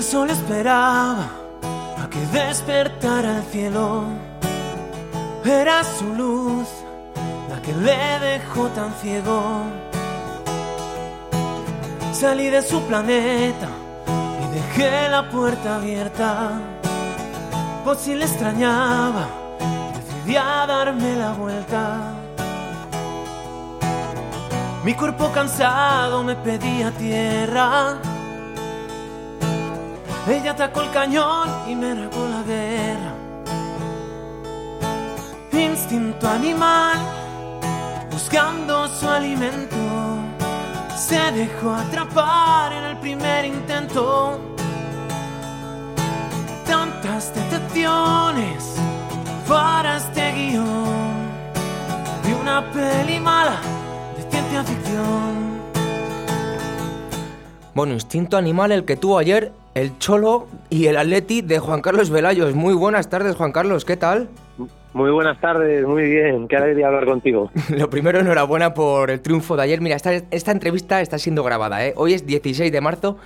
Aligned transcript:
El 0.00 0.06
sol 0.06 0.30
esperaba 0.30 1.28
a 2.02 2.08
que 2.08 2.20
despertara 2.32 3.36
el 3.36 3.42
cielo. 3.52 4.04
Era 5.44 5.84
su 5.84 6.14
luz 6.14 6.68
la 7.50 7.60
que 7.60 7.74
le 7.74 8.18
dejó 8.18 8.68
tan 8.68 8.94
ciego. 8.94 9.42
Salí 12.14 12.48
de 12.48 12.62
su 12.62 12.80
planeta 12.84 13.68
y 14.42 14.54
dejé 14.54 15.10
la 15.10 15.28
puerta 15.28 15.76
abierta. 15.76 16.52
Por 17.84 17.98
si 17.98 18.14
le 18.14 18.24
extrañaba, 18.24 19.28
decidí 19.96 20.34
a 20.34 20.64
darme 20.66 21.14
la 21.16 21.32
vuelta. 21.32 22.14
Mi 24.82 24.94
cuerpo 24.94 25.30
cansado 25.30 26.22
me 26.22 26.36
pedía 26.36 26.90
tierra. 26.92 27.98
Ella 30.28 30.52
atacó 30.52 30.82
el 30.82 30.90
cañón 30.90 31.48
y 31.68 31.74
me 31.74 31.94
regó 31.94 32.28
la 32.28 32.42
guerra. 32.42 33.14
Instinto 35.52 36.28
animal, 36.28 36.98
buscando 38.10 38.86
su 38.88 39.08
alimento, 39.08 39.76
se 40.96 41.18
dejó 41.32 41.72
atrapar 41.72 42.72
en 42.72 42.84
el 42.84 42.96
primer 42.98 43.44
intento. 43.44 44.38
Tantas 46.66 47.34
decepciones 47.34 48.76
para 49.48 49.96
este 49.96 50.32
guion 50.32 51.20
de 52.24 52.34
una 52.34 52.70
peli 52.72 53.18
mala 53.18 53.60
de 54.16 54.30
ciencia 54.30 54.62
ficción. 54.64 55.60
Bueno, 57.74 57.94
instinto 57.94 58.36
animal 58.36 58.72
el 58.72 58.84
que 58.84 58.96
tuvo 58.96 59.18
ayer 59.18 59.52
el 59.74 59.98
Cholo 59.98 60.46
y 60.68 60.86
el 60.86 60.96
Atleti 60.96 61.42
de 61.42 61.58
Juan 61.58 61.80
Carlos 61.80 62.10
Velayos. 62.10 62.54
Muy 62.54 62.74
buenas 62.74 63.08
tardes, 63.08 63.36
Juan 63.36 63.52
Carlos, 63.52 63.84
¿qué 63.84 63.96
tal? 63.96 64.28
Muy 64.92 65.10
buenas 65.10 65.40
tardes, 65.40 65.86
muy 65.86 66.02
bien, 66.10 66.48
qué 66.48 66.56
alegría 66.56 66.88
hablar 66.88 67.06
contigo. 67.06 67.50
Lo 67.76 67.88
primero, 67.88 68.18
enhorabuena 68.18 68.74
por 68.74 69.10
el 69.10 69.20
triunfo 69.20 69.56
de 69.56 69.62
ayer. 69.62 69.80
Mira, 69.80 69.94
esta, 69.94 70.12
esta 70.12 70.50
entrevista 70.50 71.00
está 71.00 71.18
siendo 71.18 71.44
grabada, 71.44 71.86
¿eh? 71.86 71.94
Hoy 71.96 72.14
es 72.14 72.26
16 72.26 72.72
de 72.72 72.80
marzo, 72.80 73.16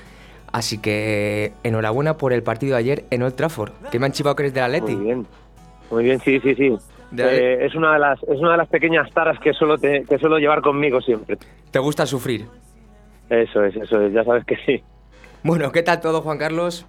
así 0.53 0.79
que 0.79 1.53
enhorabuena 1.63 2.19
por 2.19 2.35
el 2.35 2.43
partido 2.43 2.75
de 2.75 2.81
ayer 2.81 3.05
en 3.11 3.23
Old 3.23 3.35
Trafford, 3.35 3.73
que 3.91 3.99
me 3.99 4.07
han 4.07 4.13
chivado 4.13 4.37
que 4.37 4.43
eres 4.43 4.55
del 4.55 4.65
Atleti. 4.65 4.95
Muy 4.95 5.05
bien, 5.05 5.27
muy 5.91 6.05
bien, 6.05 6.21
sí, 6.21 6.39
sí, 6.41 6.55
sí. 6.55 6.77
Eh, 7.17 7.59
es, 7.63 7.75
una 7.75 7.95
de 7.95 8.01
las, 8.01 8.23
es 8.25 8.41
una 8.41 8.53
de 8.53 8.57
las 8.59 8.69
pequeñas 8.69 9.09
taras 9.13 9.39
que 9.39 9.53
suelo, 9.53 9.79
te, 9.79 10.05
que 10.05 10.19
suelo 10.19 10.39
llevar 10.39 10.61
conmigo 10.61 11.01
siempre. 11.01 11.39
¿Te 11.71 11.79
gusta 11.79 12.05
sufrir? 12.05 12.47
Eso 13.31 13.65
es, 13.65 13.75
eso 13.77 14.01
es, 14.03 14.13
ya 14.13 14.23
sabes 14.25 14.45
que 14.45 14.57
sí. 14.67 14.83
Bueno, 15.45 15.73
¿qué 15.73 15.83
tal 15.83 16.01
todo, 16.01 16.23
Juan 16.23 16.39
Carlos? 16.39 16.87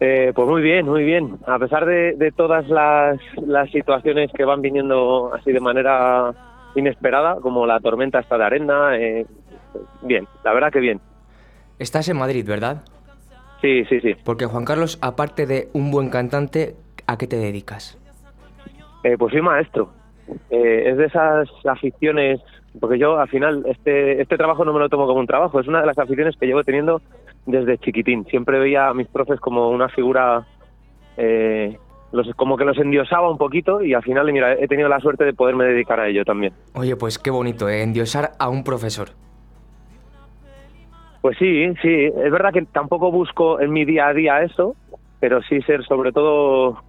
Eh, 0.00 0.32
pues 0.34 0.48
muy 0.48 0.62
bien, 0.62 0.86
muy 0.86 1.04
bien. 1.04 1.36
A 1.46 1.58
pesar 1.58 1.84
de, 1.84 2.32
todas 2.34 2.66
las, 2.66 3.20
las, 3.46 3.70
situaciones 3.70 4.30
que 4.32 4.46
van 4.46 4.62
viniendo 4.62 5.34
así 5.34 5.52
de 5.52 5.60
manera 5.60 6.32
inesperada, 6.74 7.36
como 7.42 7.66
la 7.66 7.78
tormenta 7.80 8.20
esta 8.20 8.38
de 8.38 8.44
arena, 8.44 8.96
eh, 8.96 9.26
bien, 10.00 10.26
la 10.44 10.54
verdad 10.54 10.72
que 10.72 10.80
bien. 10.80 10.98
Estás 11.78 12.08
en 12.08 12.16
Madrid, 12.16 12.46
¿verdad? 12.48 12.84
Sí, 13.60 13.84
sí, 13.84 14.00
sí. 14.00 14.16
Porque 14.24 14.46
Juan 14.46 14.64
Carlos, 14.64 14.98
aparte 15.02 15.44
de 15.44 15.68
un 15.74 15.90
buen 15.90 16.08
cantante, 16.08 16.74
¿a 17.06 17.18
qué 17.18 17.26
te 17.26 17.36
dedicas? 17.36 17.98
Eh, 19.04 19.16
pues 19.18 19.32
soy 19.32 19.42
maestro. 19.42 19.90
es 20.48 20.96
de 20.96 21.04
esas 21.04 21.50
aficiones, 21.66 22.40
porque 22.80 22.98
yo 22.98 23.18
al 23.18 23.28
final 23.28 23.62
este, 23.66 24.22
este 24.22 24.38
trabajo 24.38 24.64
no 24.64 24.72
me 24.72 24.78
lo 24.78 24.88
tomo 24.88 25.06
como 25.06 25.20
un 25.20 25.26
trabajo, 25.26 25.60
es 25.60 25.68
una 25.68 25.82
de 25.82 25.86
las 25.86 25.98
aficiones 25.98 26.34
que 26.38 26.46
llevo 26.46 26.64
teniendo 26.64 27.02
desde 27.48 27.78
chiquitín. 27.78 28.24
Siempre 28.26 28.58
veía 28.58 28.88
a 28.88 28.94
mis 28.94 29.08
profes 29.08 29.40
como 29.40 29.70
una 29.70 29.88
figura, 29.88 30.46
eh, 31.16 31.78
los, 32.12 32.28
como 32.36 32.56
que 32.56 32.64
los 32.64 32.78
endiosaba 32.78 33.30
un 33.30 33.38
poquito 33.38 33.82
y 33.82 33.94
al 33.94 34.02
final, 34.02 34.30
mira, 34.32 34.54
he 34.54 34.68
tenido 34.68 34.88
la 34.88 35.00
suerte 35.00 35.24
de 35.24 35.32
poderme 35.32 35.64
dedicar 35.64 35.98
a 35.98 36.08
ello 36.08 36.24
también. 36.24 36.52
Oye, 36.74 36.94
pues 36.96 37.18
qué 37.18 37.30
bonito, 37.30 37.68
¿eh? 37.68 37.82
endiosar 37.82 38.32
a 38.38 38.48
un 38.48 38.62
profesor. 38.64 39.08
Pues 41.20 41.36
sí, 41.38 41.74
sí, 41.82 42.04
es 42.04 42.30
verdad 42.30 42.52
que 42.52 42.62
tampoco 42.62 43.10
busco 43.10 43.60
en 43.60 43.72
mi 43.72 43.84
día 43.84 44.08
a 44.08 44.14
día 44.14 44.42
eso, 44.42 44.76
pero 45.18 45.42
sí 45.42 45.60
ser 45.62 45.84
sobre 45.84 46.12
todo 46.12 46.82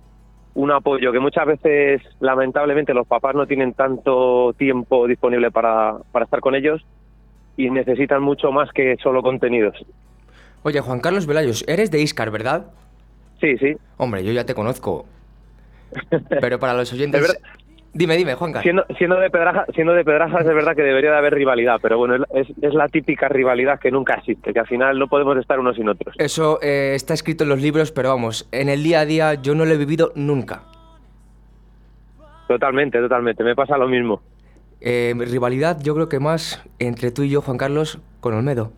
un 0.54 0.72
apoyo, 0.72 1.12
que 1.12 1.20
muchas 1.20 1.46
veces 1.46 2.02
lamentablemente 2.20 2.94
los 2.94 3.08
papás 3.08 3.34
no 3.34 3.48
tienen 3.48 3.74
tanto 3.74 4.54
tiempo 4.58 5.08
disponible 5.08 5.52
para, 5.52 5.98
para 6.12 6.26
estar 6.26 6.42
con 6.42 6.54
ellos 6.54 6.86
y 7.58 7.70
necesitan 7.70 8.22
mucho 8.22 8.52
más 8.52 8.72
que 8.72 8.98
solo 9.02 9.22
contenidos. 9.22 9.76
Oye, 10.64 10.82
Juan 10.82 11.00
Carlos 11.00 11.26
Velayos, 11.26 11.64
eres 11.68 11.92
de 11.92 12.02
Iscar, 12.02 12.32
¿verdad? 12.32 12.68
Sí, 13.40 13.58
sí. 13.58 13.76
Hombre, 13.98 14.24
yo 14.24 14.32
ya 14.32 14.46
te 14.46 14.54
conozco. 14.54 15.06
Pero 16.42 16.60
para 16.60 16.74
los 16.74 16.92
oyentes... 16.94 17.40
Dime, 17.92 18.18
dime, 18.18 18.36
Juan 18.36 18.54
Siendo, 18.62 18.86
siendo, 19.00 19.20
de 19.20 19.32
Pedraja, 19.32 19.66
siendo 19.74 19.94
de 19.94 20.06
Pedrajas 20.06 20.42
es 20.42 20.54
verdad 20.54 20.76
que 20.76 20.84
debería 20.84 21.10
de 21.10 21.18
haber 21.18 21.34
rivalidad, 21.34 21.80
pero 21.82 21.98
bueno, 21.98 22.24
es, 22.36 22.48
es, 22.62 22.74
la 22.76 22.88
típica 22.88 23.28
rivalidad 23.28 23.80
que 23.80 23.90
nunca 23.90 24.14
existe, 24.14 24.54
que 24.54 24.60
al 24.60 24.68
final 24.68 25.00
no 25.00 25.08
podemos 25.08 25.36
estar 25.38 25.60
unos 25.60 25.76
sin 25.76 25.90
otros. 25.90 26.14
Eso 26.20 26.60
eh, 26.62 26.92
está 26.94 27.16
escrito 27.16 27.46
en 27.46 27.50
los 27.50 27.60
libros, 27.60 27.92
pero 27.92 28.10
vamos, 28.10 28.48
en 28.52 28.70
el 28.70 28.84
día 28.84 29.00
a 29.00 29.06
día 29.06 29.34
yo 29.34 29.56
no 29.56 29.66
lo 29.66 29.74
he 29.74 29.78
vivido 29.78 30.12
nunca. 30.14 30.66
Totalmente, 32.48 33.00
totalmente, 33.00 33.44
me 33.44 33.56
pasa 33.56 33.76
lo 33.76 33.88
mismo. 33.88 34.22
Eh, 34.82 35.16
rivalidad 35.18 35.80
yo 35.82 35.96
creo 35.96 36.10
que 36.10 36.20
más 36.20 36.64
entre 36.78 37.10
tú 37.10 37.24
y 37.24 37.30
yo, 37.30 37.42
Juan 37.42 37.58
Carlos, 37.58 38.00
con 38.20 38.36
Olmedo. 38.36 38.72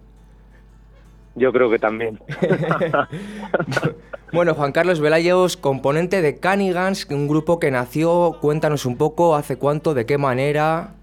Yo 1.36 1.53
creo 1.53 1.69
que 1.69 1.80
también. 1.80 2.19
bueno, 4.34 4.53
Juan 4.53 4.74
Carlos 4.74 5.00
Velayos, 5.00 5.56
componente 5.56 6.22
de 6.22 6.40
Canigans, 6.40 7.09
un 7.09 7.28
grupo 7.28 7.59
que 7.59 7.72
nació, 7.72 8.38
cuéntanos 8.42 8.86
un 8.86 8.97
poco, 8.97 9.36
hace 9.36 9.58
cuánto, 9.58 9.94
de 9.94 10.06
qué 10.06 10.18
manera. 10.18 10.94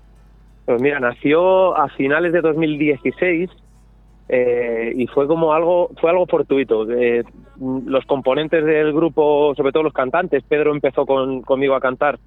Pues 0.66 0.82
mira, 0.82 1.00
nació 1.00 1.74
a 1.76 1.88
finales 1.88 2.34
de 2.34 2.42
2016 2.42 3.48
eh, 4.28 4.92
y 4.94 5.06
fue 5.06 5.26
como 5.26 5.54
algo, 5.54 5.90
fue 5.98 6.10
algo 6.10 6.26
fortuito. 6.26 6.90
Eh, 6.90 7.24
los 7.86 8.04
componentes 8.04 8.62
del 8.66 8.92
grupo, 8.92 9.54
sobre 9.56 9.72
todo 9.72 9.82
los 9.84 9.94
cantantes, 9.94 10.44
Pedro 10.46 10.72
empezó 10.72 11.06
conmigo 11.06 11.74
a 11.74 11.80
cantar 11.80 12.18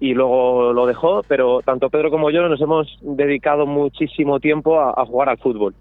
y 0.00 0.14
luego 0.14 0.72
lo 0.72 0.86
dejó, 0.86 1.22
pero 1.28 1.60
tanto 1.60 1.90
Pedro 1.90 2.10
como 2.10 2.30
yo 2.30 2.48
nos 2.48 2.60
hemos 2.62 2.98
dedicado 3.02 3.66
muchísimo 3.66 4.40
tiempo 4.40 4.80
a 4.80 5.04
jugar 5.04 5.28
al 5.28 5.38
fútbol. 5.38 5.74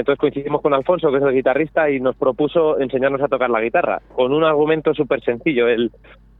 Entonces 0.00 0.18
coincidimos 0.18 0.62
con 0.62 0.74
Alfonso, 0.74 1.10
que 1.10 1.18
es 1.18 1.22
el 1.22 1.34
guitarrista, 1.34 1.90
y 1.90 2.00
nos 2.00 2.16
propuso 2.16 2.80
enseñarnos 2.80 3.20
a 3.22 3.28
tocar 3.28 3.50
la 3.50 3.60
guitarra, 3.60 4.00
con 4.14 4.32
un 4.32 4.44
argumento 4.44 4.94
súper 4.94 5.22
sencillo. 5.22 5.68
El, 5.68 5.90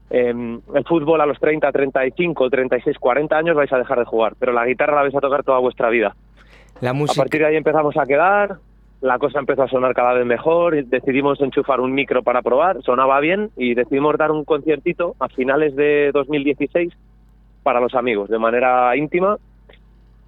em, 0.08 0.60
el 0.74 0.84
fútbol 0.84 1.20
a 1.20 1.26
los 1.26 1.38
30, 1.38 1.70
35, 1.70 2.48
36, 2.48 2.98
40 2.98 3.36
años 3.36 3.56
vais 3.56 3.72
a 3.72 3.78
dejar 3.78 3.98
de 3.98 4.06
jugar, 4.06 4.34
pero 4.38 4.52
la 4.52 4.66
guitarra 4.66 4.96
la 4.96 5.02
vais 5.02 5.14
a 5.14 5.20
tocar 5.20 5.44
toda 5.44 5.58
vuestra 5.58 5.90
vida. 5.90 6.16
La 6.80 6.94
música... 6.94 7.20
A 7.20 7.24
partir 7.24 7.42
de 7.42 7.48
ahí 7.48 7.56
empezamos 7.56 7.96
a 7.98 8.06
quedar, 8.06 8.56
la 9.02 9.18
cosa 9.18 9.38
empezó 9.38 9.64
a 9.64 9.68
sonar 9.68 9.94
cada 9.94 10.14
vez 10.14 10.24
mejor, 10.24 10.82
decidimos 10.86 11.38
enchufar 11.42 11.80
un 11.80 11.92
micro 11.92 12.22
para 12.22 12.40
probar, 12.40 12.82
sonaba 12.82 13.20
bien 13.20 13.50
y 13.56 13.74
decidimos 13.74 14.16
dar 14.16 14.30
un 14.30 14.44
conciertito 14.44 15.16
a 15.20 15.28
finales 15.28 15.76
de 15.76 16.10
2016 16.14 16.94
para 17.62 17.80
los 17.80 17.94
amigos, 17.94 18.30
de 18.30 18.38
manera 18.38 18.96
íntima 18.96 19.36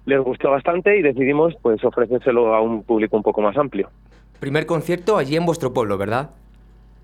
les 0.05 0.19
gustó 0.19 0.51
bastante 0.51 0.97
y 0.97 1.01
decidimos 1.01 1.53
pues 1.61 1.83
ofrecérselo 1.83 2.53
a 2.53 2.61
un 2.61 2.83
público 2.83 3.17
un 3.17 3.23
poco 3.23 3.41
más 3.41 3.57
amplio. 3.57 3.89
Primer 4.39 4.65
concierto 4.65 5.17
allí 5.17 5.35
en 5.35 5.45
vuestro 5.45 5.73
pueblo, 5.73 5.97
¿verdad? 5.97 6.31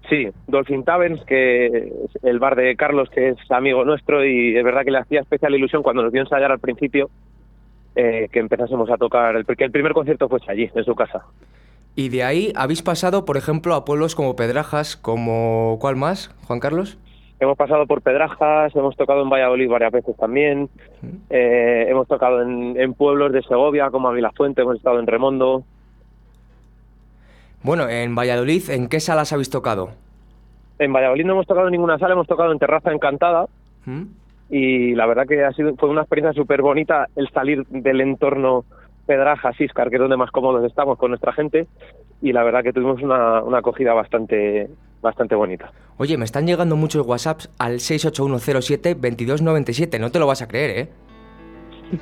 Sí, 0.09 0.27
Dolphin 0.47 0.83
Taverns, 0.83 1.23
que 1.25 1.67
es 1.67 2.23
el 2.23 2.39
bar 2.39 2.55
de 2.55 2.75
Carlos, 2.75 3.09
que 3.09 3.29
es 3.29 3.37
amigo 3.51 3.85
nuestro 3.85 4.25
y 4.25 4.57
es 4.57 4.63
verdad 4.63 4.83
que 4.83 4.91
le 4.91 4.97
hacía 4.97 5.21
especial 5.21 5.53
ilusión 5.53 5.83
cuando 5.83 6.01
nos 6.01 6.11
vio 6.11 6.21
ensayar 6.21 6.51
al 6.51 6.59
principio 6.59 7.09
eh, 7.95 8.27
que 8.31 8.39
empezásemos 8.39 8.89
a 8.89 8.97
tocar, 8.97 9.43
porque 9.45 9.65
el 9.65 9.71
primer 9.71 9.93
concierto 9.93 10.27
fue 10.27 10.39
allí, 10.47 10.69
en 10.73 10.83
su 10.83 10.95
casa. 10.95 11.25
Y 11.95 12.09
de 12.09 12.23
ahí 12.23 12.53
habéis 12.55 12.81
pasado, 12.81 13.25
por 13.25 13.37
ejemplo, 13.37 13.75
a 13.75 13.85
pueblos 13.85 14.15
como 14.15 14.35
Pedrajas, 14.35 14.95
como 14.95 15.77
¿cuál 15.79 15.95
más, 15.95 16.33
Juan 16.47 16.59
Carlos? 16.59 16.97
Hemos 17.39 17.57
pasado 17.57 17.87
por 17.87 18.01
Pedrajas, 18.01 18.75
hemos 18.75 18.97
tocado 18.97 19.21
en 19.21 19.29
Valladolid 19.29 19.69
varias 19.69 19.93
veces 19.93 20.15
también, 20.17 20.69
eh, 21.29 21.85
hemos 21.87 22.05
tocado 22.07 22.41
en, 22.41 22.93
pueblos 22.95 23.31
de 23.31 23.41
Segovia 23.43 23.89
como 23.91 24.09
Avilafuente, 24.09 24.61
hemos 24.61 24.75
estado 24.75 24.99
en 24.99 25.07
Remondo. 25.07 25.63
Bueno, 27.63 27.87
en 27.87 28.13
Valladolid, 28.13 28.69
¿en 28.69 28.89
qué 28.89 28.99
salas 28.99 29.31
habéis 29.31 29.49
tocado? 29.49 29.91
En 30.79 30.91
Valladolid 30.91 31.25
no 31.25 31.33
hemos 31.33 31.47
tocado 31.47 31.67
en 31.67 31.71
ninguna 31.71 31.97
sala, 31.97 32.13
hemos 32.13 32.27
tocado 32.27 32.51
en 32.51 32.59
Terraza 32.59 32.91
Encantada. 32.91 33.47
Y 34.49 34.95
la 34.95 35.05
verdad 35.05 35.25
que 35.25 35.43
ha 35.43 35.51
sido 35.53 35.75
fue 35.75 35.89
una 35.89 36.01
experiencia 36.01 36.33
súper 36.33 36.61
bonita 36.61 37.07
el 37.15 37.29
salir 37.29 37.65
del 37.67 38.01
entorno 38.01 38.65
Pedrajas, 39.05 39.59
Iscar, 39.59 39.89
que 39.89 39.95
es 39.95 40.01
donde 40.01 40.17
más 40.17 40.31
cómodos 40.31 40.63
estamos 40.65 40.97
con 40.97 41.11
nuestra 41.11 41.33
gente. 41.33 41.67
Y 42.21 42.33
la 42.33 42.43
verdad 42.43 42.63
que 42.63 42.73
tuvimos 42.73 43.01
una, 43.01 43.41
una 43.41 43.59
acogida 43.59 43.93
bastante, 43.93 44.69
bastante 45.01 45.35
bonita. 45.35 45.71
Oye, 45.97 46.17
me 46.17 46.25
están 46.25 46.47
llegando 46.47 46.75
muchos 46.75 47.05
WhatsApps 47.05 47.49
al 47.57 47.79
68107-2297, 47.79 49.99
no 49.99 50.11
te 50.11 50.19
lo 50.19 50.27
vas 50.27 50.41
a 50.41 50.47
creer, 50.47 50.77
¿eh? 50.77 50.89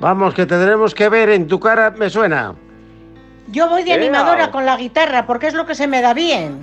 Vamos, 0.00 0.34
que 0.34 0.46
tendremos 0.46 0.94
que 0.94 1.08
ver 1.08 1.30
en 1.30 1.46
tu 1.46 1.60
cara, 1.60 1.92
me 1.92 2.10
suena. 2.10 2.54
Yo 3.48 3.68
voy 3.68 3.84
de 3.84 3.92
animadora 3.92 4.50
con 4.50 4.66
la 4.66 4.76
guitarra 4.76 5.26
porque 5.26 5.46
es 5.46 5.54
lo 5.54 5.66
que 5.66 5.74
se 5.74 5.86
me 5.86 6.02
da 6.02 6.14
bien. 6.14 6.58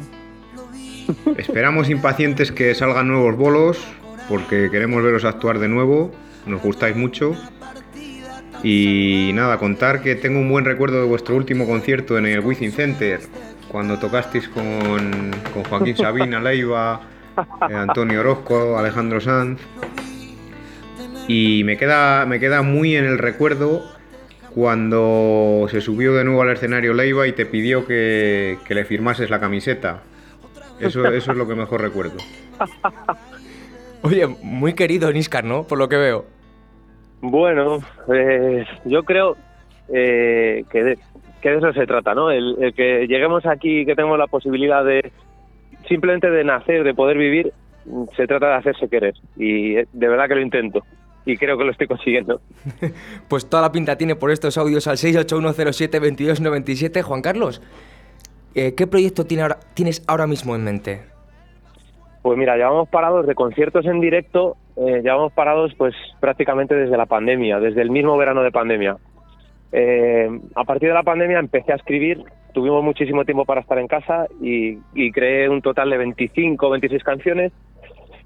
Esperamos 1.38 1.90
impacientes 1.90 2.52
que 2.52 2.76
salgan 2.76 3.08
nuevos 3.08 3.38
bolos 3.38 3.80
porque 4.28 4.70
queremos 4.70 5.02
veros 5.04 5.26
actuar 5.26 5.60
de 5.60 5.70
nuevo. 5.70 6.12
Nos 6.46 6.62
gustáis 6.62 6.96
mucho. 6.96 7.36
Y 8.64 9.32
nada, 9.34 9.58
contar 9.58 10.02
que 10.02 10.16
tengo 10.16 10.40
un 10.40 10.50
buen 10.50 10.66
recuerdo 10.66 11.02
de 11.02 11.08
vuestro 11.08 11.36
último 11.36 11.68
concierto 11.68 12.18
en 12.18 12.26
el 12.26 12.40
Wizzing 12.40 12.72
Center, 12.72 13.20
cuando 13.74 13.98
tocasteis 13.98 14.48
con, 14.50 15.32
con 15.52 15.64
Joaquín 15.64 15.98
Sabina, 15.98 16.40
Leiva, 16.40 17.02
eh, 17.68 17.74
Antonio 17.74 18.20
Orozco, 18.20 18.78
Alejandro 18.78 19.20
Sanz. 19.20 19.60
Y 21.28 21.64
me 21.64 21.76
queda, 21.76 22.28
me 22.28 22.40
queda 22.40 22.62
muy 22.62 22.96
en 22.96 23.06
el 23.06 23.18
recuerdo 23.18 23.84
cuando 24.54 25.66
se 25.72 25.82
subió 25.82 26.14
de 26.14 26.24
nuevo 26.24 26.44
al 26.44 26.52
escenario 26.52 26.94
Leiva 26.94 27.26
y 27.26 27.32
te 27.32 27.48
pidió 27.48 27.88
que, 27.88 28.60
que 28.64 28.76
le 28.76 28.86
firmases 28.86 29.32
la 29.32 29.40
camiseta. 29.40 30.04
Eso, 30.80 31.08
eso 31.08 31.32
es 31.32 31.38
lo 31.38 31.48
que 31.48 31.56
mejor 31.56 31.82
recuerdo. 31.82 32.18
Oye, 34.04 34.28
muy 34.28 34.74
querido 34.74 35.12
Níscar, 35.12 35.46
¿no? 35.46 35.64
Por 35.64 35.80
lo 35.80 35.90
que 35.90 35.98
veo. 35.98 36.26
Bueno, 37.22 37.80
eh, 38.14 38.66
yo 38.86 39.02
creo 39.02 39.36
eh, 39.92 40.64
que, 40.70 41.00
que, 41.44 41.50
de, 41.50 41.58
eso 41.58 41.74
se 41.74 41.86
trata, 41.86 42.16
¿no? 42.16 42.32
El, 42.32 42.56
el, 42.60 42.74
que 42.74 43.06
lleguemos 43.08 43.46
aquí 43.46 43.82
y 43.82 43.86
que 43.86 43.96
tengamos 43.96 44.18
la 44.18 44.28
posibilidad 44.28 44.84
de 44.84 45.12
simplemente 45.88 46.30
de 46.30 46.44
nacer, 46.44 46.84
de 46.84 46.94
poder 46.94 47.18
vivir, 47.18 47.54
se 48.16 48.28
trata 48.28 48.48
de 48.48 48.56
hacerse 48.56 48.88
querer. 48.88 49.14
Y 49.36 49.74
de 49.74 50.08
verdad 50.08 50.28
que 50.28 50.36
lo 50.36 50.42
intento. 50.42 50.84
Y 51.26 51.38
creo 51.38 51.58
que 51.58 51.64
lo 51.64 51.72
estoy 51.72 51.88
consiguiendo. 51.88 52.42
pues 53.30 53.50
toda 53.50 53.62
la 53.62 53.72
pinta 53.72 53.98
tiene 53.98 54.16
por 54.16 54.32
estos 54.32 54.58
audios 54.58 54.88
al 54.88 54.98
681072297. 54.98 57.02
Juan 57.02 57.22
Carlos, 57.22 57.62
eh, 58.56 58.76
¿qué 58.76 58.88
proyecto 58.88 59.26
tiene 59.26 59.44
ahora, 59.44 59.60
tienes 59.74 60.04
ahora 60.08 60.28
mismo 60.28 60.56
en 60.56 60.64
mente? 60.64 61.02
Pues 62.22 62.38
mira, 62.38 62.56
llevamos 62.56 62.88
parados 62.90 63.28
de 63.28 63.36
conciertos 63.36 63.86
en 63.86 64.00
directo, 64.00 64.56
eh, 64.78 65.02
llevamos 65.04 65.34
parados 65.34 65.74
pues 65.78 65.94
prácticamente 66.22 66.74
desde 66.74 66.98
la 66.98 67.06
pandemia, 67.06 67.60
desde 67.60 67.82
el 67.82 67.92
mismo 67.92 68.18
verano 68.18 68.44
de 68.44 68.52
pandemia. 68.52 68.98
Eh, 69.76 70.30
a 70.56 70.64
partir 70.66 70.90
de 70.90 70.94
la 70.94 71.02
pandemia 71.02 71.40
empecé 71.40 71.74
a 71.74 71.76
escribir, 71.76 72.24
tuvimos 72.54 72.84
muchísimo 72.84 73.26
tiempo 73.26 73.44
para 73.44 73.62
estar 73.62 73.80
en 73.80 73.88
casa 73.88 74.28
y, 74.40 74.78
y 74.94 75.12
creé 75.12 75.50
un 75.50 75.64
total 75.64 75.90
de 75.90 75.98
25 75.98 76.68
o 76.68 76.70
26 76.70 77.04
canciones. 77.04 77.52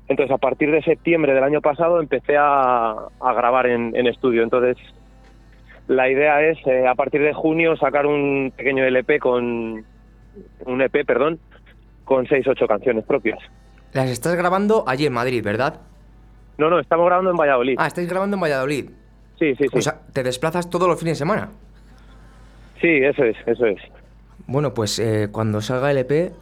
Entonces 0.10 0.34
a 0.34 0.38
partir 0.38 0.70
de 0.72 0.82
septiembre 0.84 1.34
del 1.34 1.44
año 1.44 1.62
pasado 1.62 2.02
empecé 2.02 2.36
a, 2.38 2.92
a 2.92 3.34
grabar 3.34 3.68
en, 3.68 3.96
en, 3.96 4.08
estudio. 4.08 4.44
Entonces 4.44 4.78
la 5.88 6.10
idea 6.10 6.42
es 6.42 6.58
eh, 6.68 6.86
a 6.86 6.96
partir 6.96 7.22
de 7.22 7.34
junio 7.34 7.78
sacar 7.78 8.06
un 8.06 8.52
pequeño 8.56 8.84
LP 8.84 9.20
con 9.20 9.86
un 10.66 10.82
EP, 10.82 11.06
perdón, 11.06 11.40
con 12.04 12.28
6 12.28 12.46
8 12.46 12.68
canciones 12.68 13.06
propias. 13.06 13.40
Las 13.94 14.10
estás 14.10 14.36
grabando 14.36 14.84
allí 14.86 15.06
en 15.06 15.14
Madrid, 15.14 15.42
¿verdad? 15.44 15.80
No, 16.58 16.70
no, 16.70 16.80
estamos 16.80 17.06
grabando 17.06 17.32
en 17.32 17.38
Valladolid. 17.38 17.76
Ah, 17.78 17.88
estáis 17.88 18.10
grabando 18.10 18.36
en 18.36 18.42
Valladolid. 18.42 18.90
Sí, 19.40 19.56
sí, 19.56 19.66
sí. 19.72 19.78
O 19.78 19.82
sea, 19.82 20.02
¿te 20.14 20.24
desplazas 20.24 20.70
todos 20.70 20.88
los 20.88 21.00
fines 21.00 21.18
de 21.18 21.20
semana? 21.20 21.50
Sí, 22.82 22.88
eso 22.88 23.24
es, 23.24 23.36
eso 23.46 23.66
es. 23.66 23.80
Bueno, 24.48 24.74
pues 24.74 24.98
eh, 25.00 25.30
cuando 25.32 25.62
salga 25.62 25.92
el 25.92 25.98
EP, 25.98 26.34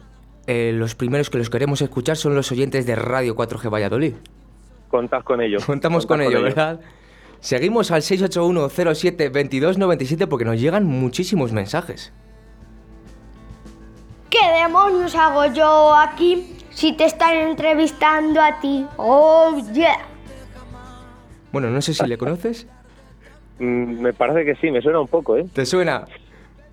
eh, 0.46 0.72
los 0.72 0.94
primeros 0.94 1.28
que 1.28 1.38
los 1.38 1.50
queremos 1.50 1.82
escuchar 1.82 2.16
son 2.16 2.34
los 2.34 2.52
oyentes 2.52 2.86
de 2.86 2.94
Radio 2.94 3.34
4G 3.34 3.72
Valladolid. 3.72 4.14
Contad 4.88 5.22
con 5.22 5.40
ello. 5.40 5.58
Contamos 5.66 6.06
con, 6.06 6.22
ello, 6.22 6.42
¿verdad? 6.42 6.80
Seguimos 7.40 7.90
al 7.90 8.02
681072297 8.02 10.28
porque 10.28 10.44
nos 10.44 10.60
llegan 10.60 10.84
muchísimos 10.84 11.52
mensajes. 11.52 12.12
¿Qué 14.30 14.38
demonios 14.62 15.14
hago 15.14 15.46
yo 15.52 15.94
aquí 15.94 16.56
si 16.70 16.96
te 16.96 17.04
están 17.04 17.36
entrevistando 17.36 18.40
a 18.40 18.58
ti? 18.60 18.86
¡Oh, 18.96 19.60
yeah! 19.72 19.98
Bueno, 21.52 21.70
no 21.70 21.80
sé 21.82 21.94
si 21.94 22.04
le 22.06 22.18
conoces. 22.18 22.66
Mm, 23.58 24.00
me 24.00 24.12
parece 24.12 24.44
que 24.44 24.54
sí, 24.56 24.70
me 24.70 24.80
suena 24.80 25.00
un 25.00 25.08
poco, 25.08 25.36
¿eh? 25.36 25.46
¿Te 25.52 25.64
suena? 25.64 26.04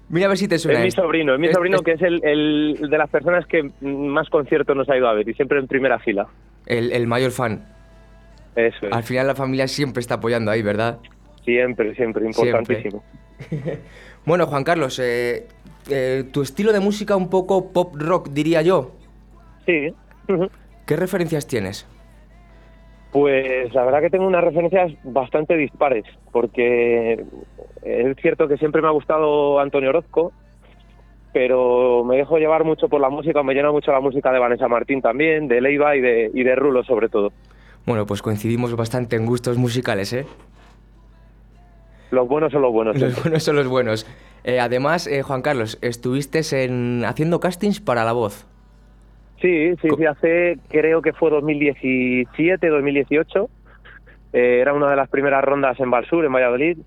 Mira 0.10 0.28
a 0.28 0.30
ver 0.30 0.38
si 0.38 0.48
te 0.48 0.60
suena. 0.60 0.80
Es 0.80 0.86
mi 0.86 0.92
sobrino, 0.92 1.34
es 1.34 1.40
mi 1.40 1.52
sobrino 1.52 1.78
es, 1.78 1.82
que 1.82 1.92
es 1.94 2.02
el, 2.02 2.24
el, 2.24 2.90
de 2.90 2.98
las 2.98 3.10
personas 3.10 3.46
que 3.48 3.70
más 3.82 4.30
conciertos 4.30 4.76
nos 4.76 4.90
ha 4.90 4.98
ido 4.98 5.08
a 5.08 5.14
ver 5.14 5.28
y 5.28 5.34
siempre 5.34 5.60
en 5.60 5.68
primera 5.68 5.98
fila. 6.00 6.28
El, 6.66 6.92
el 6.92 7.08
mayor 7.08 7.32
fan. 7.32 7.66
Eso 8.56 8.88
es. 8.88 8.94
Al 8.94 9.04
final 9.04 9.28
la 9.28 9.36
familia 9.36 9.68
siempre 9.68 10.02
está 10.02 10.16
apoyando 10.16 10.52
ahí, 10.52 10.62
¿verdad? 10.62 11.00
Siempre, 11.44 11.96
siempre, 11.96 12.26
importantísimo. 12.26 13.04
Siempre. 13.50 13.80
bueno, 14.26 14.46
Juan 14.46 14.64
Carlos, 14.64 15.00
eh, 15.00 15.48
eh, 15.90 16.26
tu 16.32 16.42
estilo 16.42 16.72
de 16.72 16.80
música 16.80 17.16
un 17.16 17.30
poco 17.30 17.72
pop 17.72 17.96
rock, 17.98 18.30
diría 18.30 18.62
yo. 18.62 18.92
Sí. 19.66 19.94
¿Qué 20.86 20.96
referencias 20.96 21.48
tienes? 21.48 21.88
Pues 23.14 23.72
la 23.76 23.86
verdad 23.86 24.02
que 24.02 24.10
tengo 24.10 24.26
unas 24.26 24.44
referencias 24.44 24.92
bastante 25.04 25.56
dispares, 25.56 26.04
porque 26.32 27.24
es 27.84 28.18
cierto 28.18 28.48
que 28.48 28.58
siempre 28.58 28.82
me 28.82 28.88
ha 28.88 28.92
gustado 28.92 29.60
Antonio 29.60 29.90
Orozco, 29.90 30.34
pero 31.32 32.04
me 32.04 32.18
dejo 32.18 32.40
llevar 32.40 32.64
mucho 32.64 32.90
por 32.90 33.00
la 33.00 33.10
música, 33.10 33.44
me 33.44 33.54
llena 33.54 33.72
mucho 33.72 33.92
la 33.92 34.00
música 34.00 34.32
de 34.32 34.40
Vanessa 34.40 34.68
Martín 34.68 35.02
también, 35.02 35.48
de 35.48 35.62
Leiva 35.62 35.96
y 35.96 36.02
de, 36.02 36.32
y 36.34 36.44
de 36.44 36.56
Rulo 36.56 36.84
sobre 36.84 37.08
todo. 37.08 37.32
Bueno, 37.86 38.08
pues 38.08 38.24
coincidimos 38.24 38.76
bastante 38.76 39.16
en 39.16 39.28
gustos 39.28 39.58
musicales, 39.58 40.12
¿eh? 40.14 40.26
Los 42.10 42.28
buenos 42.28 42.52
son 42.52 42.64
los 42.64 42.72
buenos. 42.72 43.00
Los 43.00 43.22
buenos 43.22 43.44
son 43.44 43.56
los 43.56 43.68
buenos. 43.68 44.08
Eh, 44.44 44.60
además, 44.60 45.08
eh, 45.08 45.22
Juan 45.22 45.42
Carlos, 45.42 45.78
estuviste 45.82 46.42
en, 46.64 47.04
haciendo 47.06 47.40
castings 47.40 47.80
para 47.80 48.04
La 48.06 48.14
Voz. 48.14 48.48
Sí, 49.44 49.76
sí, 49.82 49.90
sí, 49.98 50.06
hace, 50.06 50.58
creo 50.70 51.02
que 51.02 51.12
fue 51.12 51.30
2017, 51.30 52.66
2018. 52.66 53.50
Eh, 54.32 54.60
era 54.62 54.74
una 54.74 54.90
de 54.90 54.96
las 54.96 55.10
primeras 55.10 55.44
rondas 55.44 55.78
en 55.82 55.92
Valsur, 55.92 56.24
en 56.24 56.32
Valladolid. 56.32 56.78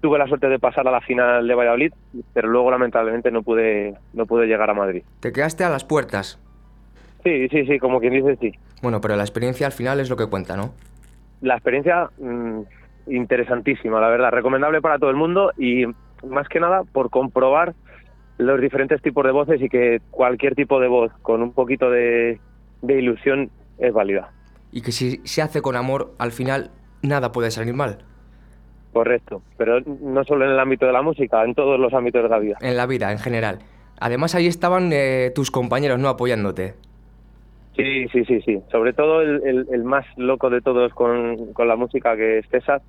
Tuve 0.00 0.16
la 0.16 0.28
suerte 0.28 0.48
de 0.48 0.60
pasar 0.60 0.86
a 0.86 0.92
la 0.92 1.00
final 1.00 1.48
de 1.48 1.54
Valladolid, 1.56 1.92
pero 2.32 2.46
luego 2.46 2.70
lamentablemente 2.70 3.32
no 3.32 3.42
pude, 3.42 3.96
no 4.12 4.24
pude 4.24 4.46
llegar 4.46 4.70
a 4.70 4.74
Madrid. 4.74 5.02
¿Te 5.18 5.32
quedaste 5.32 5.64
a 5.64 5.68
las 5.68 5.82
puertas? 5.82 6.38
Sí, 7.24 7.48
sí, 7.48 7.66
sí, 7.66 7.80
como 7.80 7.98
quien 7.98 8.12
dice, 8.12 8.36
sí. 8.36 8.52
Bueno, 8.82 9.00
pero 9.00 9.16
la 9.16 9.24
experiencia 9.24 9.66
al 9.66 9.72
final 9.72 9.98
es 9.98 10.08
lo 10.08 10.16
que 10.16 10.26
cuenta, 10.26 10.56
¿no? 10.56 10.74
La 11.40 11.54
experiencia 11.54 12.08
mmm, 12.18 12.60
interesantísima, 13.08 14.00
la 14.00 14.10
verdad, 14.10 14.30
recomendable 14.30 14.80
para 14.80 15.00
todo 15.00 15.10
el 15.10 15.16
mundo 15.16 15.50
y 15.58 15.86
más 16.24 16.48
que 16.48 16.60
nada 16.60 16.84
por 16.84 17.10
comprobar 17.10 17.74
los 18.38 18.60
diferentes 18.60 19.00
tipos 19.02 19.24
de 19.24 19.32
voces 19.32 19.60
y 19.62 19.68
que 19.68 20.00
cualquier 20.10 20.54
tipo 20.54 20.80
de 20.80 20.88
voz 20.88 21.12
con 21.22 21.42
un 21.42 21.52
poquito 21.52 21.90
de, 21.90 22.40
de 22.82 22.98
ilusión 22.98 23.50
es 23.78 23.92
válida. 23.92 24.30
Y 24.72 24.82
que 24.82 24.92
si 24.92 25.20
se 25.24 25.42
hace 25.42 25.62
con 25.62 25.76
amor, 25.76 26.14
al 26.18 26.32
final 26.32 26.70
nada 27.02 27.32
puede 27.32 27.50
salir 27.50 27.74
mal. 27.74 27.98
Correcto, 28.92 29.42
pero 29.56 29.80
no 29.80 30.24
solo 30.24 30.46
en 30.46 30.52
el 30.52 30.58
ámbito 30.58 30.86
de 30.86 30.92
la 30.92 31.02
música, 31.02 31.44
en 31.44 31.54
todos 31.54 31.78
los 31.78 31.92
ámbitos 31.92 32.22
de 32.22 32.28
la 32.28 32.38
vida. 32.38 32.56
En 32.60 32.76
la 32.76 32.86
vida, 32.86 33.12
en 33.12 33.18
general. 33.18 33.58
Además 34.00 34.34
ahí 34.34 34.46
estaban 34.46 34.90
eh, 34.92 35.32
tus 35.34 35.50
compañeros, 35.50 35.98
¿no? 35.98 36.08
Apoyándote. 36.08 36.74
Sí, 37.76 38.08
sí, 38.08 38.24
sí, 38.24 38.40
sí. 38.40 38.62
Sobre 38.70 38.94
todo 38.94 39.20
el, 39.20 39.42
el, 39.46 39.66
el 39.70 39.84
más 39.84 40.06
loco 40.16 40.48
de 40.48 40.62
todos 40.62 40.92
con, 40.94 41.52
con, 41.52 41.68
la 41.68 41.76
música 41.76 42.16
que 42.16 42.38
es 42.38 42.48
César. 42.48 42.80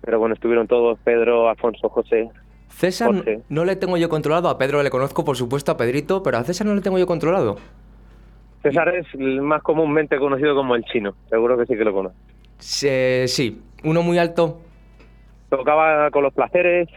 Pero 0.00 0.18
bueno, 0.18 0.34
estuvieron 0.34 0.66
todos, 0.66 0.98
Pedro, 1.04 1.48
Alfonso, 1.48 1.88
José. 1.88 2.30
César 2.76 3.10
no 3.48 3.64
le 3.64 3.76
tengo 3.76 3.96
yo 3.96 4.08
controlado, 4.08 4.48
a 4.48 4.58
Pedro 4.58 4.82
le 4.82 4.90
conozco 4.90 5.24
por 5.24 5.36
supuesto, 5.36 5.70
a 5.70 5.76
Pedrito, 5.76 6.22
pero 6.22 6.38
a 6.38 6.44
César 6.44 6.66
no 6.66 6.74
le 6.74 6.80
tengo 6.80 6.98
yo 6.98 7.06
controlado. 7.06 7.56
César 8.62 8.88
es 8.96 9.06
más 9.40 9.62
comúnmente 9.62 10.18
conocido 10.18 10.56
como 10.56 10.74
el 10.74 10.84
chino, 10.84 11.14
seguro 11.28 11.56
que 11.56 11.66
sí 11.66 11.76
que 11.76 11.84
lo 11.84 11.92
conoce. 11.92 12.16
Sí, 12.58 13.28
sí. 13.28 13.62
uno 13.84 14.02
muy 14.02 14.18
alto. 14.18 14.60
Tocaba 15.50 16.10
con 16.10 16.24
los 16.24 16.34
placeres, 16.34 16.88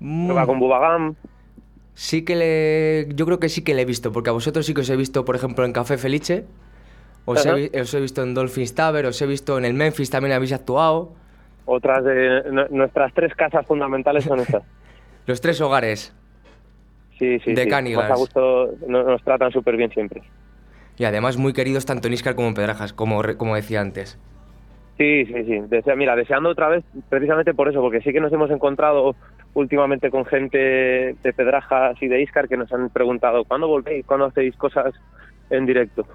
mm. 0.00 0.28
tocaba 0.28 0.46
con 0.46 0.58
Bubagam. 0.58 1.14
Sí 1.94 2.24
que 2.24 2.34
le. 2.34 3.14
Yo 3.14 3.24
creo 3.26 3.38
que 3.38 3.48
sí 3.48 3.62
que 3.62 3.74
le 3.74 3.82
he 3.82 3.84
visto, 3.84 4.12
porque 4.12 4.30
a 4.30 4.32
vosotros 4.32 4.66
sí 4.66 4.74
que 4.74 4.80
os 4.80 4.90
he 4.90 4.96
visto, 4.96 5.24
por 5.24 5.36
ejemplo, 5.36 5.64
en 5.64 5.72
Café 5.72 5.98
Felice. 5.98 6.44
Os, 7.24 7.46
he, 7.46 7.80
os 7.80 7.94
he, 7.94 8.00
visto 8.00 8.22
en 8.22 8.34
Dolphins 8.34 8.74
Tower, 8.74 9.06
os 9.06 9.22
he 9.22 9.26
visto 9.26 9.56
en 9.58 9.64
el 9.64 9.74
Memphis, 9.74 10.10
también 10.10 10.34
habéis 10.34 10.52
actuado. 10.52 11.12
Otras 11.64 12.04
de 12.04 12.68
nuestras 12.70 13.12
tres 13.14 13.34
casas 13.34 13.66
fundamentales 13.66 14.24
son 14.24 14.40
estas. 14.40 14.62
Los 15.26 15.40
tres 15.40 15.60
hogares. 15.60 16.14
Sí, 17.18 17.38
sí. 17.40 17.54
De 17.54 17.64
sí. 17.64 17.70
Cánigas. 17.70 18.08
Más 18.08 18.18
a 18.18 18.20
gusto 18.20 18.74
nos, 18.86 19.06
nos 19.06 19.22
tratan 19.22 19.52
súper 19.52 19.76
bien 19.76 19.90
siempre. 19.90 20.22
Y 20.98 21.04
además 21.04 21.36
muy 21.36 21.52
queridos 21.52 21.86
tanto 21.86 22.08
en 22.08 22.14
Iscar 22.14 22.34
como 22.34 22.48
en 22.48 22.54
Pedrajas, 22.54 22.92
como, 22.92 23.22
como 23.36 23.54
decía 23.54 23.80
antes. 23.80 24.18
Sí, 24.98 25.24
sí, 25.26 25.44
sí. 25.44 25.60
Desea, 25.68 25.96
mira, 25.96 26.14
deseando 26.16 26.50
otra 26.50 26.68
vez, 26.68 26.84
precisamente 27.08 27.54
por 27.54 27.68
eso, 27.68 27.80
porque 27.80 28.00
sí 28.02 28.12
que 28.12 28.20
nos 28.20 28.32
hemos 28.32 28.50
encontrado 28.50 29.16
últimamente 29.54 30.10
con 30.10 30.24
gente 30.24 30.58
de 31.22 31.32
Pedrajas 31.34 32.00
y 32.02 32.08
de 32.08 32.22
Iscar 32.22 32.48
que 32.48 32.56
nos 32.56 32.72
han 32.72 32.88
preguntado 32.88 33.44
¿cuándo 33.44 33.68
volvéis? 33.68 34.06
¿Cuándo 34.06 34.26
hacéis 34.26 34.56
cosas 34.56 34.94
en 35.50 35.66
directo? 35.66 36.06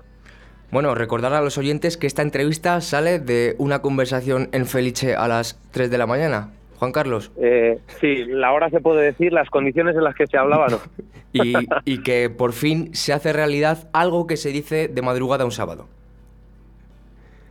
Bueno, 0.69 0.95
recordar 0.95 1.33
a 1.33 1.41
los 1.41 1.57
oyentes 1.57 1.95
que 1.95 2.07
esta 2.07 2.21
entrevista 2.21 2.81
sale 2.81 3.19
de 3.19 3.55
una 3.57 3.79
conversación 3.81 4.49
en 4.51 4.65
Felice 4.65 5.15
a 5.15 5.27
las 5.27 5.59
3 5.71 5.89
de 5.89 5.97
la 5.97 6.05
mañana, 6.07 6.49
Juan 6.77 6.91
Carlos. 6.91 7.31
Eh, 7.41 7.79
sí, 8.01 8.25
la 8.25 8.51
hora 8.51 8.69
se 8.69 8.81
puede 8.81 9.01
decir, 9.01 9.31
las 9.31 9.49
condiciones 9.49 9.95
en 9.95 10.03
las 10.03 10.13
que 10.15 10.27
se 10.27 10.37
hablaba 10.37 10.67
no. 10.67 10.79
Y, 11.33 11.53
y 11.85 12.01
que 12.01 12.29
por 12.29 12.53
fin 12.53 12.95
se 12.95 13.13
hace 13.13 13.31
realidad 13.31 13.89
algo 13.93 14.25
que 14.25 14.37
se 14.37 14.49
dice 14.49 14.87
de 14.87 15.01
madrugada 15.01 15.45
un 15.45 15.51
sábado. 15.51 15.87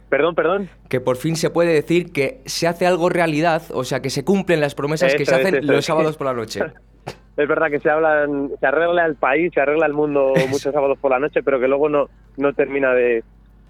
Perdón, 0.08 0.34
perdón. 0.34 0.70
Que 0.88 1.00
por 1.00 1.16
fin 1.16 1.36
se 1.36 1.50
puede 1.50 1.72
decir 1.72 2.12
que 2.12 2.40
se 2.46 2.68
hace 2.68 2.86
algo 2.86 3.08
realidad, 3.08 3.62
o 3.72 3.84
sea, 3.84 4.00
que 4.00 4.10
se 4.10 4.24
cumplen 4.24 4.60
las 4.60 4.74
promesas 4.74 5.14
que 5.14 5.26
se 5.26 5.34
hacen 5.34 5.56
eso 5.56 5.72
los 5.72 5.84
sábados 5.84 6.16
por 6.16 6.26
la 6.26 6.34
noche. 6.34 6.60
Es 7.36 7.46
verdad 7.46 7.70
que 7.70 7.80
se 7.80 7.90
hablan, 7.90 8.50
se 8.58 8.66
arregla 8.66 9.04
el 9.04 9.14
país, 9.14 9.52
se 9.52 9.60
arregla 9.60 9.84
el 9.84 9.92
mundo 9.92 10.32
muchos 10.48 10.72
sábados 10.72 10.98
por 10.98 11.10
la 11.10 11.18
noche, 11.18 11.42
pero 11.42 11.60
que 11.60 11.68
luego 11.68 11.90
no, 11.90 12.08
no 12.38 12.54
termina 12.54 12.94
de, 12.94 13.22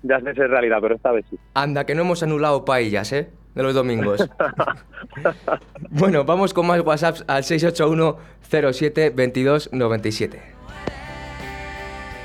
de 0.05 0.15
hacerse 0.15 0.47
realidad, 0.47 0.79
pero 0.81 0.95
esta 0.95 1.11
vez 1.11 1.25
sí. 1.29 1.37
Anda, 1.55 1.85
que 1.85 1.97
no 1.97 2.03
hemos 2.03 2.23
anulado 2.23 2.65
paellas, 2.65 3.13
¿eh? 3.13 3.29
De 3.57 3.63
los 3.65 3.75
domingos. 3.75 4.29
bueno, 5.91 6.25
vamos 6.25 6.55
con 6.55 6.69
más 6.69 6.81
WhatsApps 6.81 7.25
al 7.27 7.43
681 7.43 8.17
07 8.73 9.11
22 9.11 9.73
97. 9.73 10.41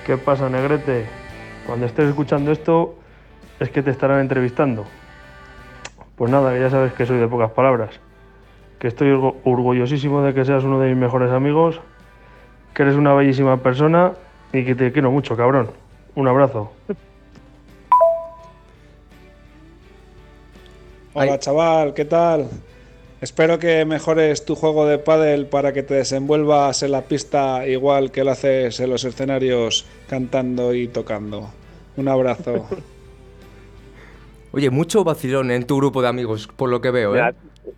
¿Qué 0.06 0.18
pasa, 0.18 0.48
negrete? 0.48 1.06
Cuando 1.66 1.88
estés 1.88 2.10
escuchando 2.10 2.52
esto, 2.52 2.96
es 3.62 3.70
que 3.70 3.84
te 3.84 3.92
estarán 3.92 4.20
entrevistando. 4.22 4.86
Pues 6.16 6.32
nada, 6.32 6.52
que 6.54 6.60
ya 6.60 6.70
sabes 6.70 6.94
que 6.94 7.06
soy 7.06 7.20
de 7.20 7.28
pocas 7.28 7.52
palabras. 7.52 7.92
Que 8.80 8.88
estoy 8.88 9.10
orgu- 9.10 9.36
orgullosísimo 9.44 10.24
de 10.24 10.34
que 10.34 10.44
seas 10.44 10.64
uno 10.64 10.80
de 10.80 10.90
mis 10.90 10.98
mejores 10.98 11.32
amigos, 11.32 11.80
que 12.74 12.82
eres 12.82 12.96
una 12.96 13.14
bellísima 13.14 13.58
persona 13.58 14.14
y 14.52 14.66
que 14.66 14.74
te 14.74 14.92
quiero 14.92 15.12
mucho, 15.12 15.38
cabrón. 15.38 15.70
Un 16.16 16.28
abrazo. 16.28 16.72
Hola 21.14 21.38
chaval, 21.40 21.94
¿qué 21.94 22.06
tal? 22.06 22.50
Espero 23.20 23.60
que 23.60 23.86
mejores 23.86 24.44
tu 24.46 24.56
juego 24.56 24.88
de 24.88 24.98
pádel 24.98 25.46
para 25.46 25.72
que 25.74 25.84
te 25.84 25.94
desenvuelvas 25.94 26.82
en 26.82 26.92
la 26.94 27.02
pista 27.04 27.68
igual 27.68 28.10
que 28.12 28.24
lo 28.24 28.32
haces 28.32 28.80
en 28.80 28.90
los 28.90 29.04
escenarios 29.04 29.86
cantando 30.10 30.74
y 30.74 30.88
tocando. 30.88 31.52
Un 31.98 32.08
abrazo. 32.08 32.66
Oye, 34.54 34.70
mucho 34.70 35.04
vacilón 35.04 35.52
en 35.52 35.66
tu 35.66 35.78
grupo 35.78 36.02
de 36.02 36.10
amigos, 36.10 36.48
por 36.56 36.70
lo 36.70 36.82
que 36.82 36.92
veo, 36.92 37.16
¿eh? 37.16 37.20
Mira, 37.20 37.34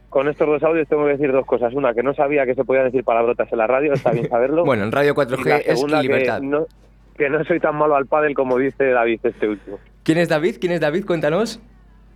con 0.10 0.28
estos 0.28 0.48
dos 0.48 0.64
audios 0.64 0.88
tengo 0.88 1.06
que 1.06 1.12
decir 1.12 1.32
dos 1.32 1.46
cosas. 1.46 1.74
Una, 1.74 1.94
que 1.94 2.04
no 2.04 2.14
sabía 2.14 2.46
que 2.46 2.56
se 2.56 2.64
podían 2.64 2.86
decir 2.86 3.04
palabrotas 3.04 3.52
en 3.52 3.58
la 3.58 3.68
radio, 3.68 3.94
está 3.94 4.12
bien 4.12 4.28
saberlo. 4.30 4.64
Bueno, 4.66 4.84
en 4.84 4.92
Radio 4.92 5.14
y 5.16 5.20
la 5.20 5.24
4G 5.24 5.62
es 5.66 5.66
segunda, 5.76 6.02
libertad. 6.02 6.40
Que 6.40 6.46
no, 6.46 6.66
que 7.18 7.30
no 7.30 7.44
soy 7.44 7.60
tan 7.60 7.76
malo 7.76 7.96
al 7.96 8.08
pádel 8.08 8.34
como 8.34 8.58
dice 8.58 8.86
David 8.90 9.20
este 9.24 9.48
último. 9.48 9.80
¿Quién 10.04 10.18
es 10.18 10.30
David? 10.30 10.58
¿Quién 10.60 10.74
es 10.74 10.82
David? 10.82 11.06
Cuéntanos. 11.06 11.62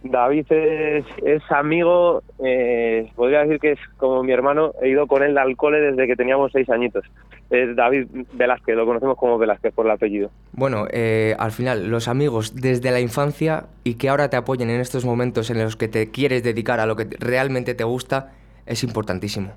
David 0.04 0.46
es, 0.52 1.06
es 1.24 1.42
amigo, 1.52 2.22
eh, 2.44 3.12
podría 3.16 3.42
decir 3.42 3.60
que 3.60 3.72
es 3.72 3.80
como 3.98 4.24
mi 4.24 4.32
hermano, 4.32 4.74
he 4.82 4.90
ido 4.90 5.08
con 5.08 5.24
él 5.24 5.38
al 5.38 5.58
cole 5.58 5.80
desde 5.82 6.08
que 6.08 6.16
teníamos 6.16 6.52
seis 6.52 6.70
añitos. 6.70 7.04
Es 7.50 7.76
David 7.76 8.08
Velázquez, 8.34 8.76
lo 8.76 8.86
conocemos 8.86 9.18
como 9.18 9.38
Velázquez 9.38 9.74
por 9.74 9.86
el 9.86 9.92
apellido. 9.92 10.30
Bueno, 10.52 10.86
eh, 10.92 11.36
al 11.40 11.52
final, 11.52 11.88
los 11.90 12.08
amigos 12.08 12.56
desde 12.56 12.92
la 12.92 13.00
infancia 13.00 13.68
y 13.86 13.96
que 13.96 14.10
ahora 14.10 14.30
te 14.30 14.36
apoyen 14.36 14.70
en 14.70 14.82
estos 14.82 15.06
momentos 15.06 15.50
en 15.50 15.60
los 15.60 15.78
que 15.78 15.88
te 15.88 16.12
quieres 16.12 16.44
dedicar 16.44 16.82
a 16.82 16.86
lo 16.86 16.98
que 16.98 17.08
realmente 17.20 17.74
te 17.74 17.86
gusta, 17.86 18.34
es 18.66 18.84
importantísimo. 18.84 19.54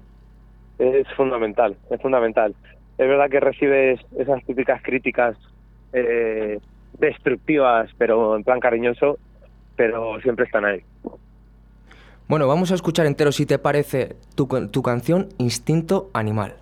Es 0.78 1.06
fundamental, 1.16 1.76
es 1.90 2.00
fundamental. 2.00 2.54
Es 2.97 3.09
verdad 3.09 3.28
que 3.28 3.40
recibes 3.40 4.00
esas 4.16 4.44
típicas 4.44 4.80
críticas 4.82 5.37
eh, 5.92 6.61
destructivas, 6.99 7.90
pero 7.99 8.37
en 8.37 8.44
plan 8.44 8.61
cariñoso, 8.61 9.18
pero 9.75 10.20
siempre 10.20 10.44
están 10.44 10.64
ahí. 10.64 10.80
Bueno, 12.28 12.47
vamos 12.47 12.70
a 12.70 12.76
escuchar 12.76 13.06
entero, 13.06 13.32
si 13.32 13.44
te 13.44 13.59
parece, 13.59 14.14
tu, 14.37 14.47
tu 14.68 14.82
canción 14.82 15.30
Instinto 15.38 16.11
Animal. 16.12 16.54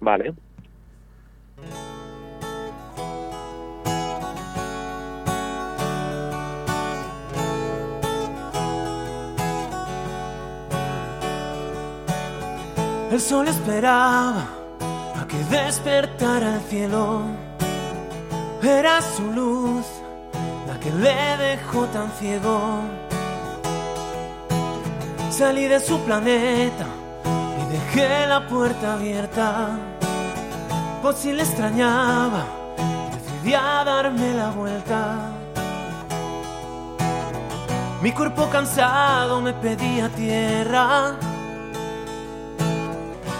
Vale. 0.00 0.34
El 13.10 13.20
sol 13.20 13.48
esperaba 13.48 14.46
a 15.20 15.26
que 15.26 15.36
despertara 15.44 16.54
el 16.54 16.60
cielo. 16.62 17.22
Era 18.62 19.02
su 19.02 19.32
luz 19.32 19.84
la 20.68 20.78
que 20.78 20.92
le 20.92 21.36
dejó 21.36 21.86
tan 21.86 22.08
ciego. 22.12 22.82
Salí 25.30 25.66
de 25.66 25.80
su 25.80 25.98
planeta 26.00 26.86
y 27.60 27.72
dejé 27.72 28.28
la 28.28 28.46
puerta 28.46 28.94
abierta. 28.94 29.99
Por 31.02 31.14
si 31.14 31.32
le 31.32 31.42
extrañaba, 31.42 32.44
decidí 33.12 33.54
a 33.54 33.82
darme 33.84 34.34
la 34.34 34.50
vuelta. 34.50 35.30
Mi 38.02 38.12
cuerpo 38.12 38.48
cansado 38.50 39.40
me 39.40 39.54
pedía 39.54 40.10
tierra. 40.10 41.16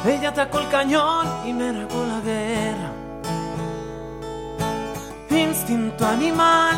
Ella 0.07 0.31
atacó 0.31 0.61
el 0.61 0.69
cañón 0.69 1.26
y 1.47 1.52
me 1.52 1.73
regó 1.73 2.07
la 2.07 2.21
guerra. 2.21 2.93
Instinto 5.31 6.07
animal, 6.07 6.76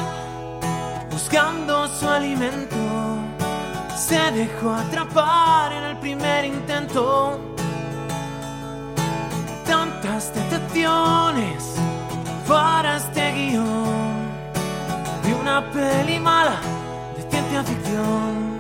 buscando 1.11 1.87
su 1.89 2.09
alimento, 2.09 2.77
se 3.97 4.19
dejó 4.33 4.75
atrapar 4.75 5.73
en 5.73 5.85
el 5.85 5.97
primer 5.99 6.45
intento. 6.45 7.52
Tantas 9.73 10.35
decepciones 10.35 11.77
para 12.47 12.99
este 12.99 13.33
guion 13.33 14.29
de 15.25 15.35
una 15.35 15.65
peli 15.73 16.21
mala 16.21 16.61
de 17.17 17.23
ciencia 17.31 17.65
ficción. 17.65 18.52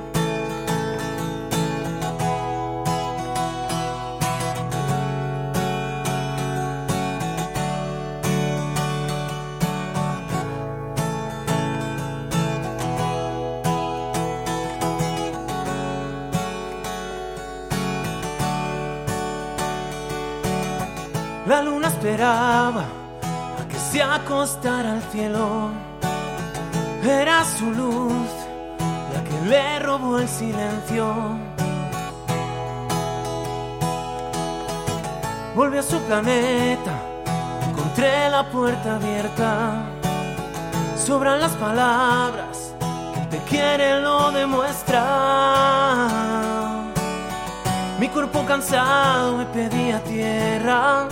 Esperaba 22.12 22.85
a 23.59 23.69
que 23.69 23.78
se 23.78 24.02
acostara 24.02 24.92
al 24.92 25.02
cielo. 25.11 25.71
Era 27.02 27.42
su 27.45 27.71
luz 27.71 28.28
la 29.14 29.25
que 29.25 29.40
le 29.49 29.78
robó 29.78 30.19
el 30.19 30.28
silencio. 30.28 31.07
Volví 35.54 35.78
a 35.78 35.83
su 35.83 35.99
planeta, 36.00 36.92
encontré 37.71 38.28
la 38.28 38.50
puerta 38.50 38.97
abierta. 38.97 39.87
Sobran 40.97 41.40
las 41.40 41.52
palabras, 41.52 42.75
quien 43.14 43.28
te 43.31 43.38
quiere 43.49 44.00
lo 44.00 44.31
demuestra. 44.33 45.02
Mi 47.99 48.09
cuerpo 48.09 48.45
cansado 48.45 49.38
me 49.38 49.47
pedía 49.47 49.99
tierra. 50.04 51.09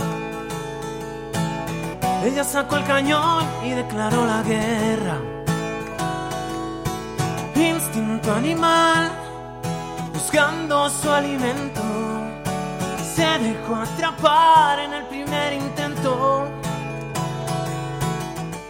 Ella 2.23 2.43
sacó 2.43 2.77
el 2.77 2.83
cañón 2.83 3.43
y 3.63 3.71
declaró 3.71 4.25
la 4.27 4.43
guerra. 4.43 5.17
Instinto 7.55 8.31
animal, 8.31 9.11
buscando 10.13 10.87
su 10.89 11.09
alimento, 11.11 11.81
se 13.15 13.25
dejó 13.39 13.75
atrapar 13.75 14.79
en 14.79 14.93
el 14.93 15.05
primer 15.05 15.53
intento. 15.53 16.47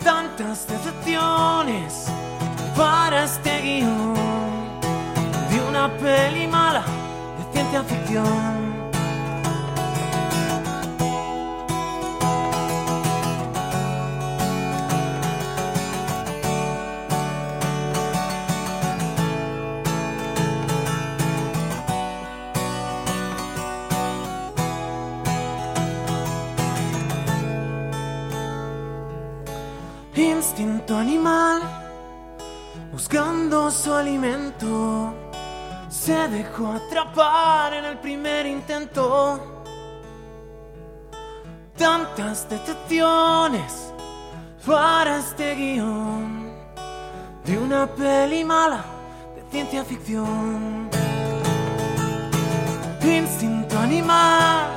Tantas 0.01 0.65
decepciones 0.67 2.07
para 2.77 3.25
este 3.25 3.61
guion 3.61 4.13
de 5.49 5.61
una 5.67 5.89
peli 5.97 6.47
mala 6.47 6.83
de 7.37 7.51
ciencia 7.51 7.83
ficción. 7.83 8.60
Animal, 30.97 31.61
buscando 32.91 33.71
su 33.71 33.93
alimento, 33.93 35.13
se 35.89 36.27
dejó 36.27 36.73
atrapar 36.73 37.73
en 37.73 37.85
el 37.85 37.97
primer 37.99 38.45
intento. 38.45 39.39
Tantas 41.77 42.47
decepciones 42.49 43.93
para 44.65 45.17
este 45.19 45.55
guion 45.55 46.51
de 47.45 47.57
una 47.57 47.87
peli 47.87 48.43
mala 48.43 48.83
de 49.35 49.43
ciencia 49.49 49.83
ficción. 49.83 50.89
Instinto 53.03 53.77
animal, 53.79 54.67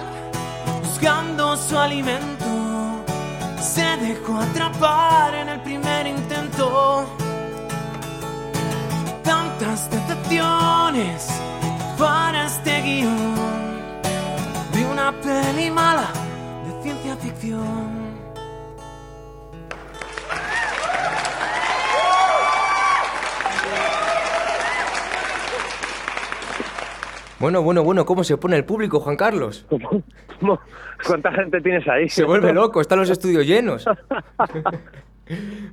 buscando 0.83 1.57
su 1.57 1.79
alimento, 1.79 2.47
se 3.61 3.97
dejó 3.97 4.39
atrapar 4.39 5.35
en 5.35 5.49
el 5.49 5.61
Tantas 9.25 9.91
decepciones 9.91 11.27
para 11.99 12.47
este 12.47 12.81
guion 12.81 13.35
de 14.73 14.87
una 14.87 15.13
peli 15.21 15.69
mala 15.71 16.13
de 16.65 16.83
ciencia 16.83 17.17
ficción. 17.17 18.05
Bueno, 27.41 27.63
bueno, 27.63 27.83
bueno, 27.83 28.07
¿cómo 28.07 28.23
se 28.23 28.37
pone 28.37 28.57
el 28.57 28.65
público, 28.65 29.01
Juan 29.01 29.17
Carlos? 29.17 29.67
¿Cómo? 30.41 30.61
¿Cuánta 31.05 31.33
gente 31.33 31.61
tienes 31.61 31.87
ahí? 31.89 32.09
Se 32.09 32.23
vuelve 32.25 32.53
loco, 32.53 32.81
están 32.81 33.01
los 33.01 33.11
estudios 33.11 33.45
llenos. 33.45 33.85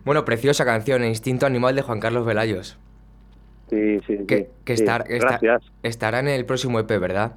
bueno, 0.05 0.25
preciosa 0.25 0.65
canción, 0.65 1.03
Instinto 1.03 1.46
Animal 1.46 1.75
de 1.75 1.81
Juan 1.81 2.00
Carlos 2.00 2.25
Velayos. 2.25 2.77
Sí, 3.70 4.00
sí, 4.05 4.17
sí. 4.17 4.25
Que, 4.27 4.50
que 4.65 4.75
Sí, 4.77 4.84
estar- 4.84 5.05
estará 5.84 6.20
en 6.20 6.27
el 6.27 6.46
próximo 6.46 6.79
EP, 6.79 6.98
¿verdad? 7.00 7.34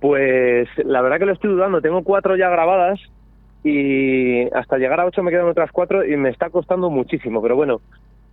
Pues 0.00 0.68
la 0.84 1.00
verdad 1.00 1.18
que 1.18 1.26
lo 1.26 1.32
estoy 1.32 1.50
dudando. 1.50 1.80
Tengo 1.80 2.02
cuatro 2.04 2.36
ya 2.36 2.48
grabadas 2.50 3.00
y 3.62 4.42
hasta 4.54 4.76
llegar 4.76 5.00
a 5.00 5.06
ocho 5.06 5.22
me 5.22 5.30
quedan 5.30 5.48
otras 5.48 5.72
cuatro 5.72 6.04
y 6.04 6.16
me 6.16 6.28
está 6.30 6.50
costando 6.50 6.90
muchísimo. 6.90 7.40
Pero 7.42 7.56
bueno, 7.56 7.80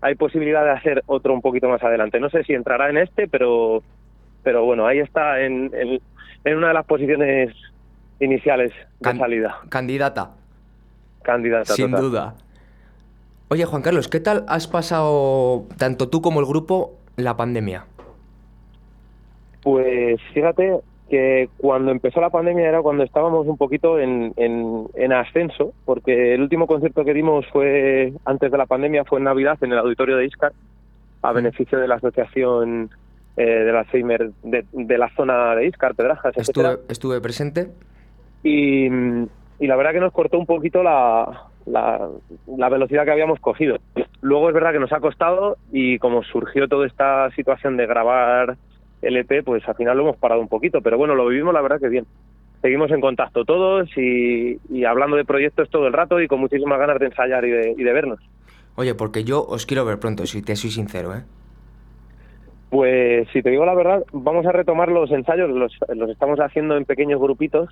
hay 0.01 0.15
posibilidad 0.15 0.63
de 0.65 0.71
hacer 0.71 1.03
otro 1.05 1.33
un 1.33 1.41
poquito 1.41 1.69
más 1.69 1.81
adelante. 1.83 2.19
No 2.19 2.29
sé 2.29 2.43
si 2.43 2.53
entrará 2.53 2.89
en 2.89 2.97
este, 2.97 3.27
pero, 3.27 3.81
pero 4.43 4.65
bueno, 4.65 4.85
ahí 4.85 4.99
está 4.99 5.41
en, 5.41 5.71
en, 5.73 6.01
en 6.43 6.57
una 6.57 6.67
de 6.69 6.73
las 6.73 6.85
posiciones 6.85 7.55
iniciales 8.19 8.71
de 8.99 9.03
Can- 9.03 9.17
salida. 9.19 9.57
Candidata, 9.69 10.31
Candidata. 11.23 11.73
sin 11.73 11.91
total. 11.91 12.01
duda. 12.01 12.35
Oye, 13.51 13.65
Juan 13.65 13.81
Carlos, 13.81 14.07
¿qué 14.07 14.21
tal 14.21 14.45
has 14.47 14.65
pasado, 14.69 15.65
tanto 15.77 16.07
tú 16.07 16.21
como 16.21 16.39
el 16.39 16.45
grupo, 16.45 16.93
la 17.17 17.35
pandemia? 17.35 17.83
Pues 19.61 20.21
fíjate 20.33 20.79
que 21.09 21.49
cuando 21.57 21.91
empezó 21.91 22.21
la 22.21 22.29
pandemia 22.29 22.69
era 22.69 22.81
cuando 22.81 23.03
estábamos 23.03 23.45
un 23.47 23.57
poquito 23.57 23.99
en, 23.99 24.33
en, 24.37 24.87
en 24.93 25.11
ascenso, 25.11 25.73
porque 25.83 26.33
el 26.33 26.41
último 26.41 26.65
concierto 26.65 27.03
que 27.03 27.13
dimos 27.13 27.45
fue 27.51 28.13
antes 28.23 28.49
de 28.49 28.57
la 28.57 28.67
pandemia, 28.67 29.03
fue 29.03 29.19
en 29.19 29.25
Navidad 29.25 29.57
en 29.59 29.73
el 29.73 29.79
auditorio 29.79 30.15
de 30.15 30.27
Iscar, 30.27 30.53
a 31.21 31.33
beneficio 31.33 31.77
de 31.77 31.89
la 31.89 31.95
asociación 31.95 32.89
eh, 33.35 33.43
del 33.43 33.75
Alzheimer 33.75 34.31
de, 34.43 34.63
de 34.71 34.97
la 34.97 35.13
zona 35.13 35.55
de 35.55 35.67
Iscar, 35.67 35.93
Pedrajas, 35.93 36.37
etcétera. 36.37 36.69
Estuve, 36.69 36.85
estuve 36.89 37.19
presente. 37.19 37.67
Y, 38.43 38.85
y 38.85 39.67
la 39.67 39.75
verdad 39.75 39.91
que 39.91 39.99
nos 39.99 40.13
cortó 40.13 40.39
un 40.39 40.45
poquito 40.45 40.81
la, 40.81 41.50
la, 41.65 42.09
la 42.57 42.69
velocidad 42.69 43.05
que 43.05 43.11
habíamos 43.11 43.39
cogido. 43.39 43.77
Luego 44.21 44.49
es 44.49 44.53
verdad 44.53 44.71
que 44.71 44.79
nos 44.79 44.93
ha 44.93 44.99
costado 44.99 45.57
y 45.71 45.97
como 45.99 46.23
surgió 46.23 46.67
toda 46.67 46.87
esta 46.87 47.29
situación 47.31 47.77
de 47.77 47.87
grabar 47.87 48.57
el 49.01 49.17
EP, 49.17 49.43
pues 49.43 49.67
al 49.67 49.75
final 49.75 49.97
lo 49.97 50.03
hemos 50.03 50.17
parado 50.17 50.41
un 50.41 50.47
poquito, 50.47 50.81
pero 50.81 50.97
bueno, 50.97 51.15
lo 51.15 51.27
vivimos 51.27 51.53
la 51.53 51.61
verdad 51.61 51.79
que 51.79 51.89
bien. 51.89 52.05
Seguimos 52.61 52.91
en 52.91 53.01
contacto 53.01 53.43
todos 53.43 53.89
y, 53.97 54.59
y 54.69 54.85
hablando 54.85 55.17
de 55.17 55.25
proyectos 55.25 55.69
todo 55.69 55.87
el 55.87 55.93
rato 55.93 56.21
y 56.21 56.27
con 56.27 56.39
muchísimas 56.39 56.77
ganas 56.77 56.99
de 56.99 57.07
ensayar 57.07 57.43
y 57.43 57.49
de, 57.49 57.75
y 57.75 57.83
de 57.83 57.93
vernos. 57.93 58.19
Oye, 58.75 58.93
porque 58.93 59.23
yo 59.23 59.43
os 59.43 59.65
quiero 59.65 59.83
ver 59.83 59.99
pronto, 59.99 60.25
si 60.27 60.43
te 60.43 60.55
soy 60.55 60.69
sincero, 60.69 61.15
¿eh? 61.15 61.23
Pues 62.69 63.27
si 63.33 63.41
te 63.41 63.49
digo 63.49 63.65
la 63.65 63.73
verdad, 63.73 64.03
vamos 64.13 64.45
a 64.45 64.51
retomar 64.53 64.89
los 64.89 65.11
ensayos, 65.11 65.49
los, 65.49 65.77
los 65.93 66.09
estamos 66.09 66.39
haciendo 66.39 66.77
en 66.77 66.85
pequeños 66.85 67.19
grupitos, 67.19 67.69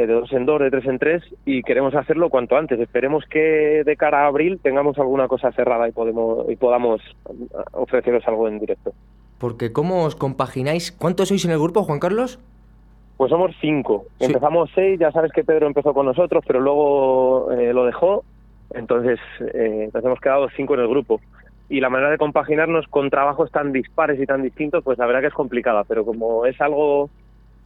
de 0.00 0.12
dos 0.12 0.32
en 0.32 0.44
dos, 0.44 0.60
de 0.60 0.70
tres 0.70 0.86
en 0.86 0.98
tres, 0.98 1.22
y 1.44 1.62
queremos 1.62 1.94
hacerlo 1.94 2.28
cuanto 2.28 2.56
antes. 2.56 2.78
Esperemos 2.80 3.24
que 3.30 3.82
de 3.84 3.96
cara 3.96 4.24
a 4.24 4.26
abril 4.26 4.58
tengamos 4.62 4.98
alguna 4.98 5.28
cosa 5.28 5.52
cerrada 5.52 5.88
y 5.88 5.92
podemos 5.92 6.50
y 6.50 6.56
podamos 6.56 7.00
eh, 7.00 7.32
ofreceros 7.72 8.26
algo 8.26 8.48
en 8.48 8.58
directo. 8.58 8.92
Porque 9.38 9.72
¿cómo 9.72 10.04
os 10.04 10.16
compagináis? 10.16 10.90
¿Cuántos 10.90 11.28
sois 11.28 11.44
en 11.44 11.52
el 11.52 11.58
grupo, 11.58 11.84
Juan 11.84 12.00
Carlos? 12.00 12.40
Pues 13.16 13.30
somos 13.30 13.54
cinco. 13.60 14.06
Sí. 14.18 14.26
Empezamos 14.26 14.70
seis, 14.74 14.98
ya 14.98 15.12
sabes 15.12 15.30
que 15.32 15.44
Pedro 15.44 15.66
empezó 15.66 15.94
con 15.94 16.06
nosotros, 16.06 16.42
pero 16.46 16.60
luego 16.60 17.52
eh, 17.52 17.72
lo 17.72 17.84
dejó, 17.84 18.24
entonces 18.74 19.20
eh, 19.54 19.88
nos 19.94 20.04
hemos 20.04 20.20
quedado 20.20 20.48
cinco 20.56 20.74
en 20.74 20.80
el 20.80 20.88
grupo. 20.88 21.20
Y 21.68 21.80
la 21.80 21.88
manera 21.88 22.10
de 22.10 22.18
compaginarnos 22.18 22.86
con 22.88 23.10
trabajos 23.10 23.50
tan 23.50 23.72
dispares 23.72 24.20
y 24.20 24.26
tan 24.26 24.42
distintos, 24.42 24.82
pues 24.84 24.98
la 24.98 25.06
verdad 25.06 25.20
que 25.20 25.28
es 25.28 25.34
complicada, 25.34 25.84
pero 25.84 26.04
como 26.04 26.44
es 26.46 26.60
algo 26.60 27.08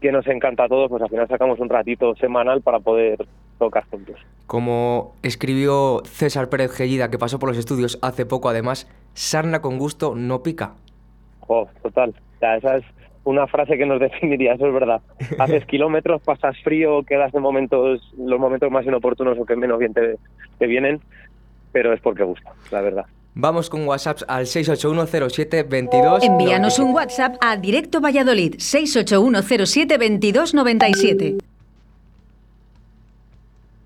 que 0.01 0.13
nos 0.13 0.27
encanta 0.27 0.65
a 0.65 0.69
todos, 0.69 0.89
pues 0.89 1.03
al 1.03 1.09
final 1.09 1.29
sacamos 1.29 1.59
un 1.59 1.69
ratito 1.69 2.15
semanal 2.17 2.63
para 2.63 2.81
poder 2.81 3.27
tocar 3.59 3.85
juntos. 3.91 4.17
Como 4.47 5.15
escribió 5.23 6.03
César 6.05 6.49
Pérez 6.49 6.71
Gellida, 6.73 7.11
que 7.11 7.19
pasó 7.19 7.39
por 7.39 7.49
los 7.49 7.59
estudios 7.59 7.99
hace 8.03 8.25
poco, 8.25 8.49
además, 8.49 8.89
sarna 9.15 9.61
con 9.61 9.79
gusto 9.79 10.15
no 10.15 10.43
pica. 10.43 10.75
Oh, 11.47 11.69
total. 11.83 12.15
O 12.37 12.39
sea, 12.39 12.57
esa 12.57 12.77
es 12.77 12.85
una 13.25 13.47
frase 13.47 13.77
que 13.77 13.87
nos 13.87 14.01
definiría, 14.01 14.55
eso 14.55 14.67
es 14.67 14.73
verdad. 14.73 15.03
Haces 15.39 15.65
kilómetros, 15.67 16.23
pasas 16.23 16.57
frío, 16.63 17.03
quedas 17.03 17.35
en 17.35 17.43
momentos, 17.43 18.15
los 18.17 18.39
momentos 18.39 18.71
más 18.71 18.87
inoportunos 18.87 19.39
o 19.39 19.45
que 19.45 19.57
menos 19.57 19.79
bien 19.79 19.93
te, 19.93 20.17
te 20.59 20.67
vienen, 20.67 21.01
pero 21.73 21.93
es 21.93 22.01
porque 22.01 22.23
gusta, 22.23 22.53
la 22.71 22.81
verdad. 22.81 23.07
Vamos 23.41 23.71
con 23.71 23.87
WhatsApp 23.87 24.23
al 24.27 24.47
6810722. 24.47 26.25
Envíanos 26.25 26.81
un 26.81 26.93
WhatsApp 26.93 27.37
a 27.41 27.57
Directo 27.57 28.01
Valladolid 28.01 28.57
681072297. 28.57 31.39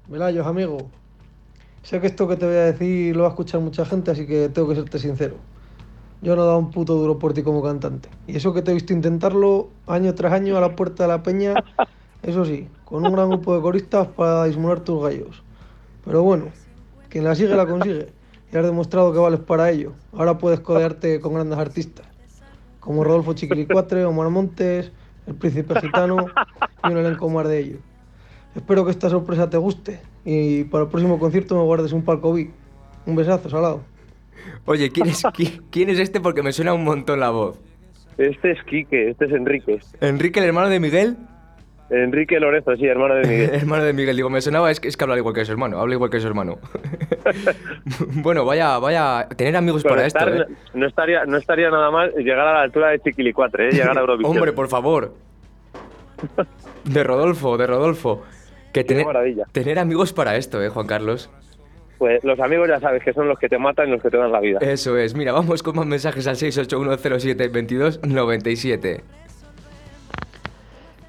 Velayos, 0.09 0.47
amigo. 0.47 0.89
Sé 1.83 2.01
que 2.01 2.07
esto 2.07 2.27
que 2.27 2.37
te 2.37 2.47
voy 2.47 2.55
a 2.55 2.73
decir 2.73 3.15
lo 3.15 3.25
va 3.25 3.29
a 3.29 3.33
escuchar 3.33 3.61
mucha 3.61 3.85
gente, 3.85 4.13
así 4.13 4.27
que 4.27 4.49
tengo 4.49 4.71
que 4.71 4.75
serte 4.75 4.99
sincero. 4.99 5.37
Yo 6.23 6.35
no 6.35 6.45
he 6.45 6.47
dado 6.47 6.59
un 6.59 6.71
puto 6.71 6.95
duro 6.95 7.19
por 7.19 7.35
ti 7.35 7.43
como 7.43 7.63
cantante. 7.63 8.09
Y 8.27 8.39
eso 8.39 8.55
que 8.55 8.63
te 8.63 8.71
he 8.71 8.75
visto 8.75 8.95
intentarlo 8.95 9.69
año 9.87 10.15
tras 10.15 10.33
año 10.33 10.57
a 10.57 10.63
la 10.63 10.75
puerta 10.75 11.03
de 11.03 11.11
la 11.11 11.23
peña, 11.23 11.57
eso 12.23 12.47
sí, 12.47 12.69
con 12.87 13.05
un 13.05 13.13
gran 13.13 13.29
grupo 13.29 13.55
de 13.55 13.61
coristas 13.61 14.07
para 14.07 14.45
disimular 14.45 14.81
tus 14.81 15.05
gallos. 15.05 15.43
Pero 16.07 16.23
bueno, 16.23 16.47
quien 17.11 17.25
la 17.25 17.35
sigue 17.35 17.55
la 17.55 17.67
consigue. 17.67 18.22
Y 18.53 18.57
has 18.57 18.65
demostrado 18.65 19.13
que 19.13 19.19
vales 19.19 19.41
para 19.41 19.71
ello. 19.71 19.93
Ahora 20.13 20.37
puedes 20.39 20.61
codearte 20.61 21.21
con 21.21 21.35
grandes 21.35 21.59
artistas, 21.59 22.07
como 22.81 23.03
Rodolfo 23.05 23.33
Chiquilicuatre, 23.33 24.05
Omar 24.05 24.29
Montes, 24.29 24.93
El 25.27 25.35
Príncipe 25.37 25.81
Gitano 25.81 26.27
y 26.85 26.93
un 26.93 26.99
elenco 26.99 27.29
más 27.31 27.49
de 27.49 27.59
ellos. 27.59 27.79
Espero 28.55 28.85
que 28.85 28.91
esta 28.91 29.09
sorpresa 29.09 29.49
te 29.49 29.57
guste 29.57 30.01
y 30.25 30.65
para 30.65 30.85
el 30.85 30.91
próximo 30.91 31.19
concierto 31.19 31.57
me 31.57 31.63
guardes 31.63 31.93
un 31.93 32.03
palco 32.03 32.33
VIP. 32.35 32.51
Un 33.07 33.17
besazo, 33.17 33.49
salado. 33.49 33.81
Oye, 34.67 34.91
¿quién 34.91 35.09
es, 35.09 35.25
qui- 35.25 35.61
quién 35.71 35.89
es 35.89 35.99
este? 35.99 36.21
Porque 36.21 36.43
me 36.43 36.53
suena 36.53 36.75
un 36.75 36.85
montón 36.85 37.21
la 37.21 37.31
voz. 37.31 37.59
Este 38.19 38.53
es 38.53 38.59
Quique, 38.65 39.09
este 39.11 39.25
es 39.25 39.33
Enrique. 39.33 39.81
¿Enrique, 40.01 40.39
el 40.41 40.47
hermano 40.47 40.69
de 40.69 40.79
Miguel? 40.79 41.17
Enrique 41.93 42.41
Lorenzo, 42.41 42.75
sí, 42.77 42.87
hermano 42.87 43.17
de 43.17 43.29
Miguel. 43.29 43.51
hermano 43.53 43.85
de 43.85 43.93
Miguel, 43.93 44.17
digo, 44.17 44.31
me 44.31 44.41
sonaba, 44.41 44.71
es 44.71 44.81
que, 44.81 44.89
es 44.89 44.97
que 44.97 45.05
habla 45.05 45.19
igual 45.19 45.35
que 45.35 45.45
su 45.45 45.53
hermano, 45.53 45.79
habla 45.79 45.95
igual 45.95 46.09
que 46.11 46.21
su 46.21 46.27
hermano. 46.27 46.59
bueno, 48.23 48.47
vaya, 48.47 48.79
vaya, 48.79 49.29
tener 49.37 49.57
amigos 49.57 49.83
Pero 49.83 49.97
para 49.97 50.07
esto, 50.07 50.27
¿eh? 50.27 50.47
no, 50.73 50.87
estaría, 50.87 51.27
no 51.27 51.37
estaría 51.37 51.69
nada 51.71 51.91
mal 51.91 52.15
llegar 52.15 52.49
a 52.49 52.55
la 52.55 52.63
altura 52.63 52.89
de 52.91 53.01
Chiquilicuatre, 53.01 53.69
¿eh? 53.69 53.73
llegar 53.73 53.95
a 53.97 54.01
Eurovisión. 54.01 54.37
Hombre, 54.37 54.53
por 54.53 54.69
favor. 54.69 55.13
De 56.85 57.03
Rodolfo, 57.05 57.59
de 57.59 57.67
Rodolfo. 57.67 58.23
Que 58.73 58.85
tener, 58.85 59.05
maravilla. 59.05 59.45
tener 59.53 59.79
amigos 59.79 60.15
para 60.15 60.37
esto, 60.37 60.63
¿eh, 60.63 60.71
Juan 60.71 60.87
Carlos? 60.87 61.31
Pues 61.99 62.25
los 62.25 62.41
amigos 62.41 62.69
ya 62.69 62.81
sabes 62.81 63.05
que 63.05 63.13
son 63.13 63.29
los 63.29 63.39
que 63.39 63.51
te 63.51 63.59
matan 63.59 63.89
y 63.89 63.91
los 63.93 64.03
que 64.03 64.11
te 64.11 64.17
dan 64.17 64.33
la 64.33 64.41
vida. 64.41 64.59
Eso 64.61 64.97
es. 64.97 65.15
Mira, 65.15 65.33
vamos 65.33 65.63
con 65.63 65.77
más 65.77 65.87
mensajes 65.87 66.27
al 66.27 66.37
681072297. 66.37 69.03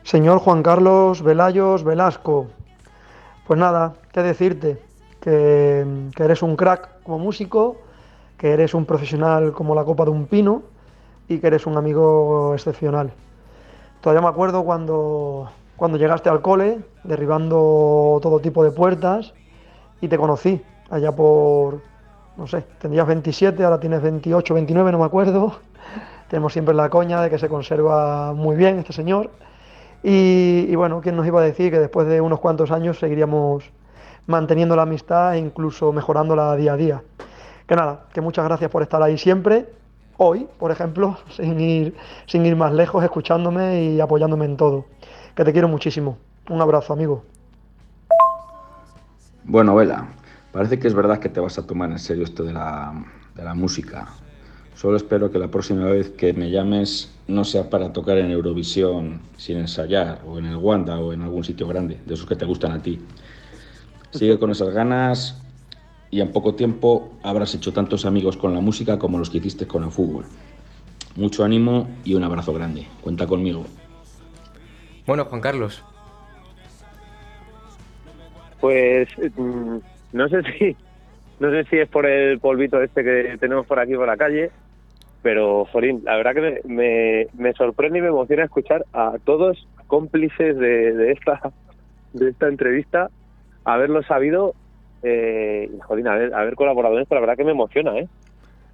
Señor 0.03 0.39
Juan 0.39 0.63
Carlos 0.63 1.21
Velayos 1.21 1.85
Velasco. 1.85 2.47
Pues 3.47 3.57
nada, 3.57 3.93
qué 4.11 4.21
decirte. 4.21 4.81
Que, 5.21 5.85
eres 6.19 6.43
un 6.43 6.57
crack 6.57 7.01
como 7.03 7.19
músico, 7.19 7.77
que 8.37 8.51
eres 8.51 8.73
un 8.73 8.85
profesional 8.85 9.53
como 9.53 9.73
la 9.73 9.85
copa 9.85 10.03
de 10.03 10.11
un 10.11 10.25
pino 10.25 10.63
y 11.29 11.39
que 11.39 11.47
eres 11.47 11.65
un 11.65 11.77
amigo 11.77 12.53
excepcional. 12.53 13.13
Todavía 14.01 14.21
me 14.21 14.27
acuerdo 14.27 14.65
cuando, 14.65 15.49
cuando 15.77 15.97
llegaste 15.97 16.27
al 16.27 16.41
cole, 16.41 16.81
derribando 17.05 18.19
todo 18.21 18.41
tipo 18.41 18.61
de 18.61 18.71
puertas 18.71 19.33
y 20.01 20.09
te 20.09 20.17
conocí 20.17 20.61
allá 20.89 21.13
por, 21.13 21.79
no 22.35 22.45
sé, 22.47 22.65
tendrías 22.79 23.07
27, 23.07 23.63
ahora 23.63 23.79
tienes 23.79 24.01
28, 24.01 24.53
29, 24.53 24.91
no 24.91 24.99
me 24.99 25.05
acuerdo. 25.05 25.55
tenemos 26.27 26.51
siempre 26.51 26.75
la 26.75 26.89
coña 26.89 27.21
de 27.21 27.29
que 27.29 27.39
se 27.39 27.47
conserva 27.47 28.33
muy 28.33 28.57
bien 28.57 28.79
este 28.79 28.91
señor. 28.91 29.31
Y, 30.03 30.75
bueno, 30.75 30.99
¿quién 31.01 31.15
nos 31.15 31.25
iba 31.25 31.39
a 31.39 31.43
decir 31.43 31.71
que 31.71 31.79
después 31.79 32.07
de 32.07 32.19
unos 32.19 32.41
cuantos 32.41 32.71
años 32.71 32.99
seguiríamos 32.99 33.63
manteniendo 34.27 34.75
la 34.75 34.81
amistad 34.81 35.35
e 35.35 35.39
incluso 35.39 35.93
mejorándola 35.93 36.55
día 36.57 36.73
a 36.73 36.77
día? 36.77 37.03
Que 37.65 37.75
nada, 37.77 38.07
que 38.13 38.19
muchas 38.19 38.43
gracias 38.43 38.69
por 38.69 38.81
estar 38.83 39.01
ahí 39.01 39.17
siempre, 39.17 39.69
hoy, 40.17 40.47
por 40.59 40.71
ejemplo, 40.71 41.17
sin 41.29 41.57
ir, 41.59 41.95
sin 42.27 42.45
ir 42.45 42.57
más 42.57 42.73
lejos, 42.73 43.01
escuchándome 43.01 43.83
y 43.83 44.01
apoyándome 44.01 44.43
en 44.43 44.57
todo. 44.57 44.85
Que 45.35 45.45
te 45.45 45.53
quiero 45.53 45.69
muchísimo. 45.69 46.17
Un 46.49 46.61
abrazo, 46.61 46.91
amigo. 46.91 47.23
Bueno, 49.45 49.75
Vela, 49.75 50.07
parece 50.51 50.79
que 50.79 50.87
es 50.89 50.93
verdad 50.93 51.19
que 51.19 51.29
te 51.29 51.39
vas 51.39 51.57
a 51.57 51.65
tomar 51.65 51.89
en 51.91 51.99
serio 51.99 52.25
esto 52.25 52.43
de 52.43 52.51
la, 52.51 52.93
de 53.35 53.43
la 53.43 53.53
música. 53.53 54.07
Solo 54.75 54.97
espero 54.97 55.31
que 55.31 55.39
la 55.39 55.49
próxima 55.49 55.85
vez 55.85 56.09
que 56.09 56.33
me 56.33 56.49
llames 56.49 57.13
no 57.27 57.43
sea 57.43 57.69
para 57.69 57.93
tocar 57.93 58.17
en 58.17 58.31
Eurovisión 58.31 59.21
sin 59.37 59.57
ensayar, 59.57 60.21
o 60.27 60.39
en 60.39 60.45
el 60.45 60.57
Wanda, 60.57 60.99
o 60.99 61.13
en 61.13 61.21
algún 61.21 61.43
sitio 61.43 61.67
grande, 61.67 61.99
de 62.05 62.13
esos 62.13 62.27
que 62.27 62.35
te 62.35 62.45
gustan 62.45 62.71
a 62.71 62.81
ti. 62.81 62.99
Sigue 64.11 64.37
con 64.39 64.51
esas 64.51 64.73
ganas 64.73 65.41
y 66.11 66.21
en 66.21 66.31
poco 66.31 66.55
tiempo 66.55 67.13
habrás 67.23 67.55
hecho 67.55 67.71
tantos 67.73 68.05
amigos 68.05 68.37
con 68.37 68.53
la 68.53 68.59
música 68.59 68.99
como 68.99 69.17
los 69.17 69.29
que 69.29 69.37
hiciste 69.37 69.67
con 69.67 69.83
el 69.83 69.91
fútbol. 69.91 70.25
Mucho 71.15 71.43
ánimo 71.43 71.89
y 72.03 72.15
un 72.15 72.23
abrazo 72.23 72.53
grande. 72.53 72.87
Cuenta 73.01 73.27
conmigo. 73.27 73.65
Bueno, 75.05 75.25
Juan 75.25 75.41
Carlos, 75.41 75.83
Pues 78.59 79.09
mm, 79.35 79.77
no 80.13 80.29
sé 80.29 80.41
si 80.43 80.75
no 81.39 81.51
sé 81.51 81.65
si 81.65 81.77
es 81.77 81.89
por 81.89 82.05
el 82.05 82.39
polvito 82.39 82.81
este 82.81 83.03
que 83.03 83.37
tenemos 83.37 83.65
por 83.65 83.79
aquí 83.79 83.95
por 83.95 84.07
la 84.07 84.15
calle, 84.15 84.51
pero 85.23 85.65
Jorín, 85.71 86.03
la 86.03 86.17
verdad 86.17 86.35
que 86.35 86.61
me, 86.65 87.27
me, 87.33 87.53
sorprende 87.53 87.97
y 87.97 88.01
me 88.01 88.09
emociona 88.09 88.43
escuchar 88.43 88.85
a 88.93 89.13
todos 89.23 89.67
cómplices 89.87 90.57
de, 90.57 90.93
de 90.93 91.11
esta 91.11 91.39
de 92.13 92.29
esta 92.29 92.47
entrevista, 92.47 93.09
haberlo 93.65 94.03
sabido 94.03 94.53
eh, 95.01 95.69
y 95.75 95.79
Jorín, 95.79 96.07
haber, 96.07 96.33
haber 96.33 96.55
colaborado 96.55 96.95
en 96.95 97.01
esto, 97.01 97.15
la 97.15 97.21
verdad 97.21 97.37
que 97.37 97.43
me 97.43 97.51
emociona, 97.51 97.97
¿eh? 97.97 98.07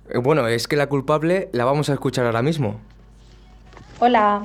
eh, 0.09 0.17
bueno, 0.17 0.45
es 0.47 0.67
que 0.67 0.75
la 0.75 0.87
culpable 0.87 1.49
la 1.53 1.63
vamos 1.63 1.89
a 1.89 1.93
escuchar 1.93 2.25
ahora 2.25 2.41
mismo. 2.41 2.79
Hola. 3.99 4.43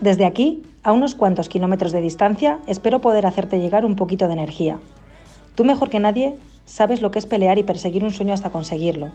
Desde 0.00 0.26
aquí, 0.26 0.64
a 0.82 0.90
unos 0.90 1.14
cuantos 1.14 1.48
kilómetros 1.48 1.92
de 1.92 2.00
distancia, 2.00 2.58
espero 2.66 3.00
poder 3.00 3.24
hacerte 3.24 3.60
llegar 3.60 3.84
un 3.84 3.94
poquito 3.94 4.26
de 4.26 4.32
energía. 4.32 4.78
Tú 5.54 5.64
mejor 5.64 5.90
que 5.90 6.00
nadie 6.00 6.34
sabes 6.64 7.02
lo 7.02 7.12
que 7.12 7.20
es 7.20 7.26
pelear 7.26 7.58
y 7.58 7.62
perseguir 7.62 8.02
un 8.02 8.10
sueño 8.10 8.34
hasta 8.34 8.50
conseguirlo. 8.50 9.12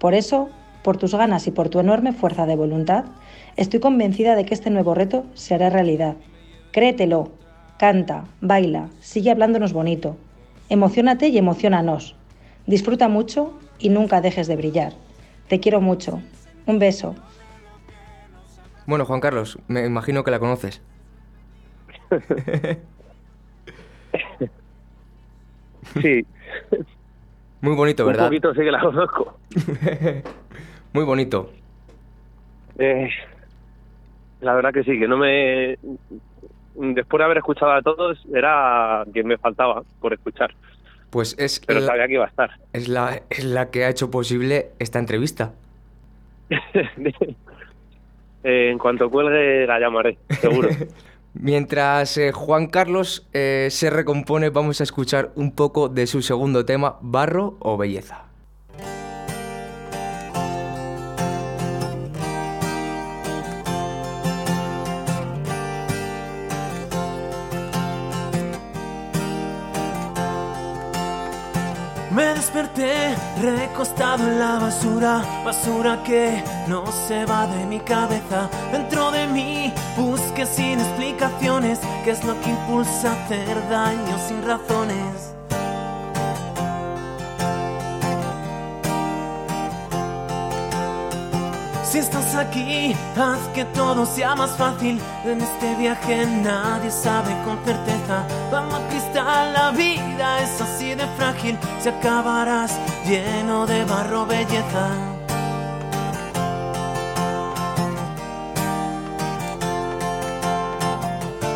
Por 0.00 0.14
eso, 0.14 0.48
por 0.84 0.98
tus 0.98 1.14
ganas 1.14 1.46
y 1.46 1.50
por 1.50 1.70
tu 1.70 1.80
enorme 1.80 2.12
fuerza 2.12 2.44
de 2.44 2.56
voluntad, 2.56 3.06
estoy 3.56 3.80
convencida 3.80 4.36
de 4.36 4.44
que 4.44 4.52
este 4.52 4.68
nuevo 4.68 4.94
reto 4.94 5.24
se 5.32 5.54
hará 5.54 5.70
realidad. 5.70 6.14
Créetelo, 6.72 7.32
canta, 7.78 8.24
baila, 8.42 8.90
sigue 9.00 9.30
hablándonos 9.30 9.72
bonito. 9.72 10.16
Emocionate 10.68 11.28
y 11.28 11.38
emocionanos. 11.38 12.16
Disfruta 12.66 13.08
mucho 13.08 13.58
y 13.78 13.88
nunca 13.88 14.20
dejes 14.20 14.46
de 14.46 14.56
brillar. 14.56 14.92
Te 15.48 15.58
quiero 15.58 15.80
mucho. 15.80 16.20
Un 16.66 16.78
beso. 16.78 17.14
Bueno, 18.86 19.06
Juan 19.06 19.20
Carlos, 19.20 19.58
me 19.68 19.86
imagino 19.86 20.22
que 20.22 20.30
la 20.30 20.38
conoces. 20.38 20.82
Sí. 26.00 26.26
Muy 27.62 27.74
bonito, 27.74 28.04
Un 28.04 28.12
¿verdad? 28.12 28.26
poquito 28.26 28.52
sí 28.52 28.60
que 28.60 28.70
la 28.70 28.80
conozco. 28.80 29.38
Muy 30.94 31.04
bonito. 31.04 31.50
Eh, 32.78 33.10
la 34.40 34.54
verdad 34.54 34.72
que 34.72 34.84
sí, 34.84 34.98
que 34.98 35.08
no 35.08 35.18
me... 35.18 35.76
Después 36.76 37.18
de 37.18 37.24
haber 37.24 37.38
escuchado 37.38 37.72
a 37.72 37.82
todos, 37.82 38.24
era 38.32 39.04
quien 39.12 39.26
me 39.26 39.36
faltaba 39.36 39.82
por 40.00 40.12
escuchar. 40.12 40.54
Pues 41.10 41.36
es 41.38 41.60
Pero 41.66 41.80
la, 41.80 41.86
sabía 41.86 42.06
que 42.06 42.14
iba 42.14 42.24
a 42.24 42.28
estar. 42.28 42.50
es, 42.72 42.88
la, 42.88 43.22
es 43.28 43.44
la 43.44 43.70
que 43.70 43.84
ha 43.84 43.90
hecho 43.90 44.10
posible 44.10 44.70
esta 44.78 44.98
entrevista. 44.98 45.52
Eh, 48.46 48.68
en 48.70 48.76
cuanto 48.76 49.08
cuelgue, 49.08 49.66
la 49.66 49.80
llamaré, 49.80 50.18
seguro. 50.38 50.68
Mientras 51.32 52.18
eh, 52.18 52.30
Juan 52.30 52.66
Carlos 52.66 53.26
eh, 53.32 53.68
se 53.70 53.88
recompone, 53.88 54.50
vamos 54.50 54.82
a 54.82 54.84
escuchar 54.84 55.32
un 55.34 55.54
poco 55.54 55.88
de 55.88 56.06
su 56.06 56.20
segundo 56.20 56.66
tema, 56.66 56.98
Barro 57.00 57.56
o 57.60 57.78
Belleza. 57.78 58.23
Me 72.14 72.32
desperté 72.32 73.16
recostado 73.42 74.22
en 74.28 74.38
la 74.38 74.60
basura, 74.60 75.24
basura 75.44 76.00
que 76.04 76.44
no 76.68 76.86
se 77.08 77.24
va 77.24 77.44
de 77.48 77.66
mi 77.66 77.80
cabeza. 77.80 78.48
Dentro 78.70 79.10
de 79.10 79.26
mí 79.26 79.72
busqué 79.96 80.46
sin 80.46 80.78
explicaciones 80.78 81.80
qué 82.04 82.12
es 82.12 82.24
lo 82.24 82.40
que 82.40 82.50
impulsa 82.50 83.10
a 83.10 83.24
hacer 83.24 83.68
daño 83.68 84.16
sin 84.28 84.44
razones. 84.44 85.34
Si 91.94 92.00
estás 92.00 92.34
aquí, 92.34 92.92
haz 93.16 93.38
que 93.54 93.64
todo 93.66 94.04
sea 94.04 94.34
más 94.34 94.56
fácil. 94.56 95.00
En 95.24 95.40
este 95.40 95.76
viaje 95.76 96.26
nadie 96.26 96.90
sabe 96.90 97.32
con 97.44 97.56
certeza. 97.64 98.26
Vamos 98.50 98.80
cristal, 98.90 99.52
la 99.52 99.70
vida 99.70 100.42
es 100.42 100.60
así 100.60 100.96
de 100.96 101.06
frágil. 101.16 101.56
Si 101.78 101.88
acabarás 101.88 102.72
lleno 103.06 103.64
de 103.66 103.84
barro, 103.84 104.26
belleza. 104.26 104.88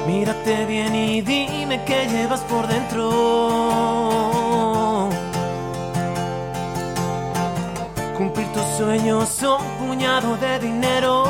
Mírate 0.06 0.66
bien 0.66 0.94
y 0.94 1.20
dime 1.20 1.82
qué 1.84 2.06
llevas 2.06 2.42
por 2.42 2.68
dentro. 2.68 4.07
Sueños 8.88 9.28
son 9.28 9.60
puñado 9.78 10.34
de 10.38 10.58
dinero. 10.60 11.24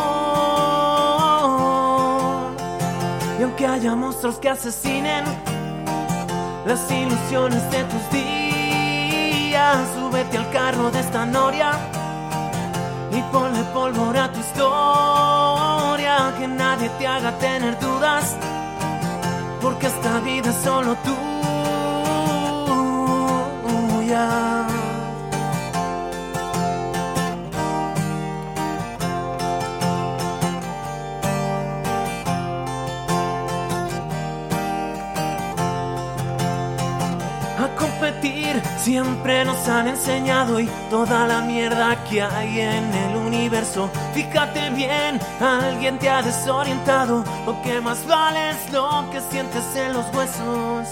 Y 3.36 3.42
aunque 3.42 3.66
haya 3.66 3.96
monstruos 3.96 4.38
que 4.38 4.48
asesinen 4.48 5.24
las 6.64 6.88
ilusiones 6.88 7.68
de 7.72 7.82
tus 7.90 8.10
días, 8.12 9.76
súbete 9.96 10.38
al 10.38 10.48
carro 10.50 10.88
de 10.92 11.00
esta 11.00 11.26
noria 11.26 11.72
y 13.10 13.20
ponle 13.32 13.64
pólvora 13.74 14.24
a 14.26 14.32
tu 14.32 14.38
historia. 14.38 16.32
Que 16.38 16.46
nadie 16.46 16.88
te 16.90 17.08
haga 17.08 17.36
tener 17.38 17.76
dudas, 17.80 18.36
porque 19.60 19.88
esta 19.88 20.20
vida 20.20 20.50
es 20.50 20.56
solo 20.62 20.96
tuya. 21.04 21.18
Siempre 38.88 39.44
nos 39.44 39.68
han 39.68 39.86
enseñado 39.86 40.58
y 40.58 40.66
toda 40.88 41.26
la 41.26 41.42
mierda 41.42 42.02
que 42.04 42.22
hay 42.22 42.60
en 42.60 42.84
el 42.94 43.16
universo. 43.16 43.90
Fíjate 44.14 44.70
bien, 44.70 45.20
alguien 45.40 45.98
te 45.98 46.08
ha 46.08 46.22
desorientado. 46.22 47.22
Lo 47.44 47.60
que 47.60 47.82
más 47.82 48.06
vale 48.06 48.52
es 48.52 48.72
lo 48.72 49.04
que 49.12 49.20
sientes 49.30 49.76
en 49.76 49.92
los 49.92 50.06
huesos. 50.14 50.88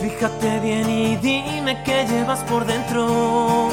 Fíjate 0.00 0.58
bien 0.58 0.90
y 0.90 1.14
dime 1.14 1.80
qué 1.84 2.04
llevas 2.08 2.40
por 2.40 2.66
dentro. 2.66 3.70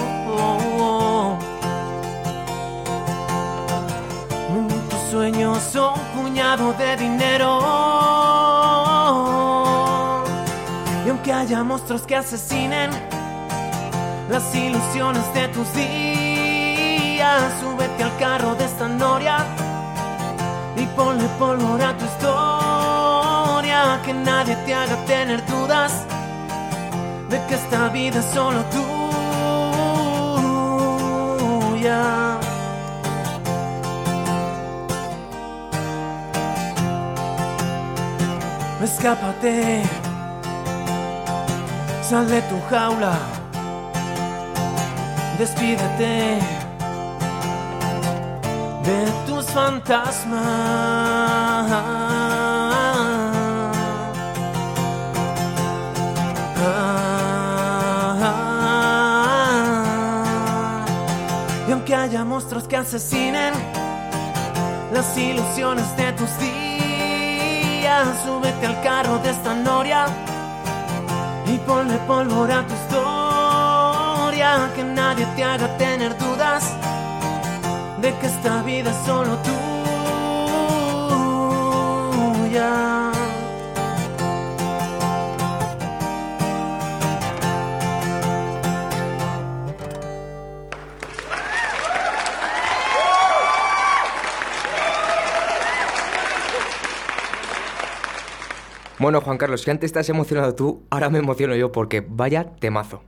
Tus 4.92 5.02
sueños 5.10 5.58
son 5.74 6.09
de 6.30 6.96
dinero. 6.96 7.60
Y 11.06 11.10
aunque 11.10 11.34
haya 11.34 11.64
monstruos 11.64 12.04
que 12.04 12.16
asesinen 12.16 12.92
las 14.30 14.54
ilusiones 14.54 15.34
de 15.34 15.48
tus 15.48 15.74
días, 15.74 17.54
súbete 17.60 18.04
al 18.04 18.16
carro 18.18 18.54
de 18.56 18.66
esta 18.66 18.88
noria 18.88 19.38
y 20.78 20.86
ponle 20.96 21.28
pólvora 21.40 21.90
a 21.90 21.98
tu 21.98 22.06
historia. 22.06 24.00
Que 24.06 24.14
nadie 24.14 24.56
te 24.66 24.74
haga 24.74 25.04
tener 25.06 25.44
dudas 25.48 26.06
de 27.30 27.44
que 27.48 27.56
esta 27.56 27.90
vida 27.90 28.20
es 28.20 28.26
solo 28.26 28.64
tuya. 31.82 32.39
Escápate, 38.82 39.84
sal 42.02 42.28
de 42.30 42.42
tu 42.44 42.60
jaula, 42.70 43.18
despídete 45.38 46.40
de 48.86 49.06
tus 49.28 49.46
fantasmas. 49.48 50.40
Y 61.68 61.72
aunque 61.72 61.94
haya 61.96 62.24
monstruos 62.24 62.66
que 62.68 62.78
asesinen 62.78 63.54
las 64.94 65.18
ilusiones 65.18 65.96
de 65.98 66.14
tus 66.14 66.40
días, 66.40 66.59
súbete 68.24 68.66
al 68.66 68.82
carro 68.82 69.18
de 69.20 69.30
esta 69.32 69.54
noria 69.54 70.06
y 71.46 71.58
ponle 71.60 71.98
pólvora 72.08 72.60
a 72.60 72.68
tu 72.68 72.74
historia, 72.74 74.70
que 74.76 74.84
nadie 74.84 75.26
te 75.36 75.44
haga 75.44 75.68
tener 75.78 76.18
dudas 76.18 76.64
de 78.02 78.16
que 78.18 78.28
esta 78.28 78.62
vida 78.62 78.92
es 78.92 78.98
solo 79.06 79.38
tuya. 82.48 83.09
Bueno, 99.10 99.22
Juan 99.22 99.40
Carlos, 99.40 99.62
si 99.62 99.72
antes 99.72 99.88
estás 99.88 100.08
emocionado 100.10 100.54
tú, 100.54 100.84
ahora 100.92 101.10
me 101.10 101.18
emociono 101.18 101.56
yo 101.56 101.72
porque 101.72 102.06
vaya 102.08 102.44
temazo. 102.60 103.02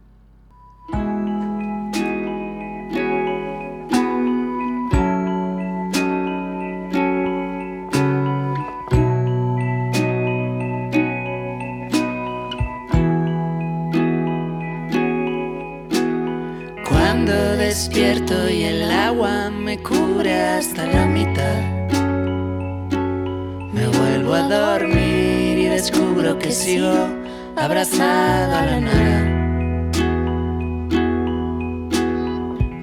Cuando 16.90 17.32
despierto 17.58 18.50
y 18.50 18.64
el 18.64 18.90
agua 18.90 19.52
me 19.52 19.78
cubre 19.78 20.34
hasta 20.34 20.88
la 20.88 21.06
mitad. 21.06 21.62
Me 23.72 23.88
vuelvo 23.88 24.34
a 24.34 24.48
dormir 24.48 25.41
descubro 25.82 26.38
que 26.38 26.52
sigo 26.52 26.94
abrazado 27.56 28.56
a 28.56 28.66
la 28.68 28.80
nada. 28.82 29.20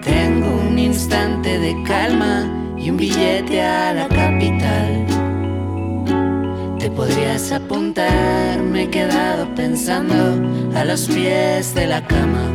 Tengo 0.03 0.49
un 0.69 0.77
instante 0.77 1.61
de 1.61 1.81
calma 1.85 2.35
y 2.77 2.91
un 2.91 2.97
billete 2.97 3.63
a 3.63 3.95
la 3.95 4.09
capital. 4.09 5.07
Te 6.81 6.91
podrías 6.91 7.53
apuntar, 7.53 8.59
me 8.59 8.83
he 8.83 8.91
quedado 8.91 9.55
pensando 9.55 10.21
a 10.77 10.85
los 10.85 11.07
pies 11.07 11.77
de 11.77 11.87
la 11.87 12.05
cama. 12.05 12.47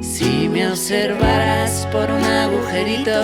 Si 0.00 0.48
me 0.48 0.66
observaras 0.66 1.86
por 1.92 2.10
un 2.10 2.24
agujerito, 2.24 3.22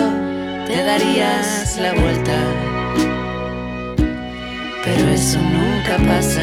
te 0.64 0.76
darías 0.84 1.76
la 1.80 1.92
vuelta. 1.92 2.65
Pero 4.86 5.08
eso 5.08 5.38
nunca 5.40 5.96
pasa. 6.06 6.42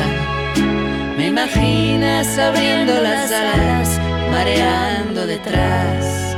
Me 1.18 1.28
imaginas 1.28 2.38
abriendo 2.38 2.94
las 3.02 3.32
alas, 3.32 3.98
mareando 4.32 5.26
detrás 5.26 6.36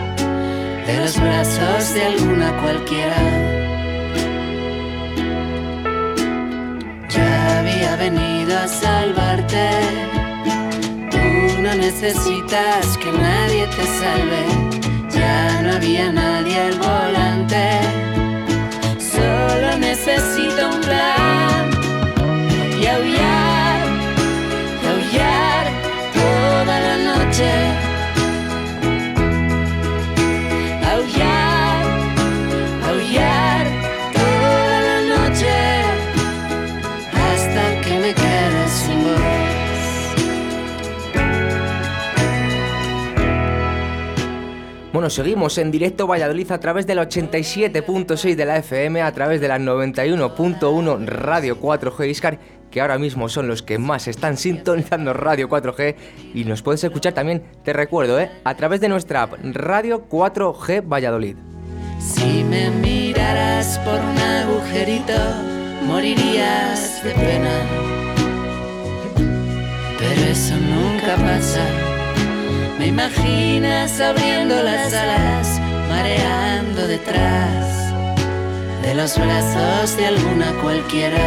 de 0.86 1.00
los 1.00 1.20
brazos 1.20 1.94
de 1.96 2.06
alguna 2.06 2.56
cualquiera. 2.62 3.22
Ya 7.10 7.60
había 7.60 7.96
venido 7.96 8.56
a 8.56 8.68
salvarte. 8.68 9.68
Tú 11.10 11.62
no 11.64 11.74
necesitas 11.74 13.00
que 13.00 13.12
nadie 13.12 13.66
te 13.76 13.86
salve. 14.00 14.44
Ya 15.10 15.62
no 15.64 15.74
había 15.74 16.12
nadie 16.12 16.56
al 16.56 16.78
volante. 16.78 18.15
Bueno, 45.06 45.14
seguimos 45.14 45.60
en 45.60 45.70
directo 45.70 46.08
Valladolid 46.08 46.52
a 46.52 46.60
través 46.60 46.88
del 46.88 46.98
87.6 46.98 48.34
de 48.34 48.44
la 48.44 48.58
FM, 48.58 49.04
a 49.04 49.12
través 49.12 49.40
de 49.40 49.48
la 49.48 49.60
91.1 49.60 51.06
Radio 51.06 51.62
4G 51.62 52.10
Iscar, 52.10 52.40
que 52.72 52.82
ahora 52.82 52.98
mismo 52.98 53.30
son 53.30 53.48
los 53.48 53.62
que 53.62 53.78
más 53.78 54.08
están 54.08 54.36
sintonizando 54.36 55.14
Radio 55.14 55.48
4G 55.48 55.96
y 56.34 56.46
nos 56.46 56.64
puedes 56.64 56.84
escuchar 56.84 57.14
también, 57.14 57.44
te 57.64 57.72
recuerdo, 57.72 58.20
¿eh? 58.20 58.32
a 58.44 58.56
través 58.56 58.82
de 58.82 58.90
nuestra 58.90 59.22
app 59.22 59.34
Radio 59.44 60.10
4G 60.10 60.82
Valladolid. 60.92 61.38
Si 62.00 62.44
me 62.44 62.72
miraras 62.72 63.78
por 63.86 64.00
un 64.00 64.18
agujerito, 64.18 65.14
morirías 65.84 67.04
de 67.04 67.12
pena. 67.12 67.52
Pero 70.00 70.32
eso 70.32 70.56
nunca 70.56 71.16
pasa. 71.18 71.95
Me 72.78 72.88
imaginas 72.88 74.00
abriendo 74.02 74.56
las 74.62 74.94
alas, 74.94 75.60
mareando 75.90 76.88
detrás 76.88 77.94
de 78.82 78.96
los 78.96 79.18
brazos 79.18 79.98
de 79.98 80.06
alguna 80.08 80.52
cualquiera. 80.62 81.18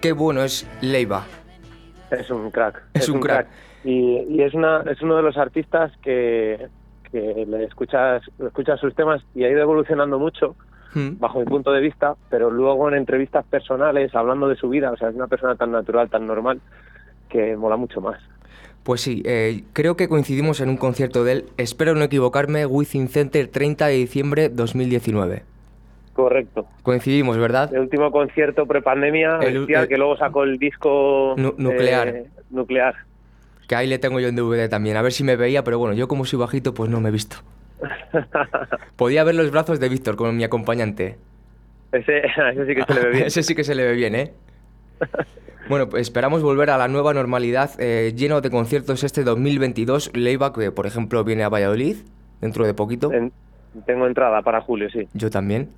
Qué 0.00 0.12
bueno 0.12 0.42
es 0.42 0.68
Leiva. 0.80 1.24
Es 2.10 2.30
un 2.30 2.50
crack. 2.50 2.82
Es 2.94 3.08
un 3.08 3.20
crack. 3.20 3.46
Y, 3.84 4.18
y 4.28 4.42
es, 4.42 4.54
una, 4.54 4.82
es 4.82 5.00
uno 5.02 5.16
de 5.16 5.22
los 5.22 5.36
artistas 5.36 5.92
que, 6.02 6.68
que 7.10 7.46
le 7.48 7.64
escuchas, 7.64 8.22
escuchas 8.44 8.80
sus 8.80 8.94
temas 8.94 9.22
y 9.34 9.44
ha 9.44 9.50
ido 9.50 9.60
evolucionando 9.60 10.18
mucho, 10.18 10.56
Mm. 10.96 11.18
bajo 11.18 11.40
mi 11.40 11.44
punto 11.44 11.72
de 11.72 11.80
vista, 11.80 12.14
pero 12.30 12.52
luego 12.52 12.86
en 12.88 12.94
entrevistas 12.94 13.44
personales, 13.46 14.14
hablando 14.14 14.46
de 14.46 14.54
su 14.54 14.68
vida, 14.68 14.92
o 14.92 14.96
sea, 14.96 15.08
es 15.08 15.16
una 15.16 15.26
persona 15.26 15.56
tan 15.56 15.72
natural, 15.72 16.08
tan 16.08 16.24
normal, 16.24 16.60
que 17.28 17.56
mola 17.56 17.76
mucho 17.76 18.00
más. 18.00 18.20
Pues 18.84 19.00
sí, 19.00 19.22
eh, 19.24 19.62
creo 19.72 19.96
que 19.96 20.08
coincidimos 20.08 20.60
en 20.60 20.68
un 20.68 20.76
concierto 20.76 21.24
de 21.24 21.32
él, 21.32 21.44
espero 21.56 21.94
no 21.94 22.04
equivocarme, 22.04 22.66
Within 22.66 23.08
Center 23.08 23.48
30 23.48 23.86
de 23.86 23.94
diciembre 23.96 24.48
2019. 24.50 25.42
Correcto. 26.12 26.66
Coincidimos, 26.82 27.36
¿verdad? 27.38 27.72
El 27.74 27.80
último 27.80 28.12
concierto 28.12 28.66
prepandemia, 28.66 29.38
El- 29.40 29.66
el- 29.68 29.88
que 29.88 29.96
luego 29.96 30.16
sacó 30.16 30.44
el 30.44 30.58
disco 30.58 31.34
Nu- 31.36 31.54
nuclear. 31.56 32.08
eh, 32.08 32.24
nuclear. 32.50 32.94
Que 33.66 33.74
ahí 33.74 33.86
le 33.88 33.98
tengo 33.98 34.20
yo 34.20 34.28
en 34.28 34.36
DVD 34.36 34.68
también, 34.68 34.96
a 34.98 35.02
ver 35.02 35.12
si 35.12 35.24
me 35.24 35.34
veía, 35.36 35.64
pero 35.64 35.78
bueno, 35.78 35.94
yo 35.94 36.06
como 36.06 36.24
soy 36.26 36.38
bajito, 36.38 36.74
pues 36.74 36.90
no 36.90 37.00
me 37.00 37.08
he 37.08 37.12
visto. 37.12 37.36
Podía 38.96 39.24
ver 39.24 39.34
los 39.34 39.50
brazos 39.50 39.80
de 39.80 39.88
Víctor 39.88 40.16
como 40.16 40.32
mi 40.32 40.44
acompañante. 40.44 41.16
Ese, 41.92 42.18
ese 42.52 42.66
sí 42.66 42.74
que 42.74 42.82
se 42.84 42.94
le 42.94 43.00
ve 43.00 43.10
bien. 43.12 43.24
Ese 43.26 43.42
sí 43.42 43.54
que 43.54 43.64
se 43.64 43.74
le 43.74 43.84
ve 43.84 43.92
bien, 43.94 44.14
¿eh? 44.14 44.32
Bueno, 45.68 45.88
pues 45.88 46.02
esperamos 46.02 46.42
volver 46.42 46.68
a 46.68 46.76
la 46.76 46.88
nueva 46.88 47.14
normalidad, 47.14 47.70
eh, 47.78 48.12
lleno 48.14 48.42
de 48.42 48.50
conciertos 48.50 49.02
este 49.02 49.24
2022. 49.24 50.10
Leiva, 50.14 50.52
que 50.52 50.70
por 50.70 50.86
ejemplo 50.86 51.24
viene 51.24 51.42
a 51.42 51.48
Valladolid 51.48 51.96
dentro 52.42 52.66
de 52.66 52.74
poquito. 52.74 53.10
Tengo 53.86 54.06
entrada 54.06 54.42
para 54.42 54.60
julio, 54.60 54.90
sí. 54.90 55.08
Yo 55.14 55.30
también. 55.30 55.70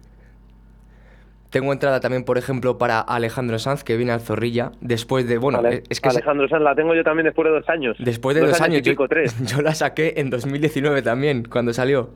Tengo 1.51 1.73
entrada 1.73 2.01
también, 2.01 2.25
por 2.25 2.37
ejemplo, 2.37 2.77
para 2.77 2.99
Alejandro 3.01 3.61
Sanz, 3.61 3.85
que 3.85 3.97
viene 3.97 4.11
al 4.11 4.21
Zorrilla, 4.21 4.73
después 4.81 5.29
de, 5.29 5.39
bueno, 5.39 5.59
Ale- 5.59 5.77
eh, 5.77 5.83
es 5.89 6.01
que 6.01 6.09
Alejandro 6.09 6.49
Sanz 6.49 6.63
la 6.63 6.75
tengo 6.75 6.93
yo 6.95 7.05
también 7.05 7.27
después 7.27 7.47
de 7.47 7.53
dos 7.55 7.69
años. 7.69 7.97
después 8.01 8.35
de 8.35 8.43
dos, 8.45 8.61
años, 8.61 8.81
y 8.81 8.91
pico, 8.91 9.05
yo, 9.05 9.09
tres. 9.09 9.37
yo 9.47 9.63
la 9.63 9.75
saqué 9.75 10.15
en 10.17 10.31
2019 10.31 11.03
también, 11.03 11.45
cuando 11.45 11.73
salió. 11.73 12.11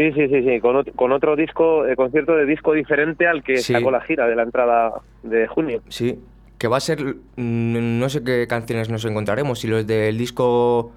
Sí, 0.00 0.12
sí, 0.12 0.28
sí, 0.28 0.42
sí, 0.42 0.60
con, 0.60 0.76
ot- 0.76 0.94
con 0.96 1.12
otro 1.12 1.36
disco, 1.36 1.86
eh, 1.86 1.94
concierto 1.94 2.34
de 2.34 2.46
disco 2.46 2.72
diferente 2.72 3.26
al 3.26 3.42
que 3.42 3.58
Sí. 3.58 3.74
sacó 3.74 3.90
la 3.90 4.00
gira 4.00 4.26
de 4.26 4.34
la 4.34 4.44
entrada 4.44 4.94
de 5.22 5.46
junio. 5.46 5.82
Sí, 5.88 6.18
que 6.56 6.68
va 6.68 6.78
a 6.78 6.80
ser, 6.80 7.00
mm, 7.04 7.98
no 7.98 8.08
sé 8.08 8.24
qué 8.24 8.46
canciones 8.48 8.88
nos 8.88 9.04
encontraremos, 9.04 9.58
si 9.58 9.68
los 9.68 9.86
del 9.86 10.16
disco 10.16 10.92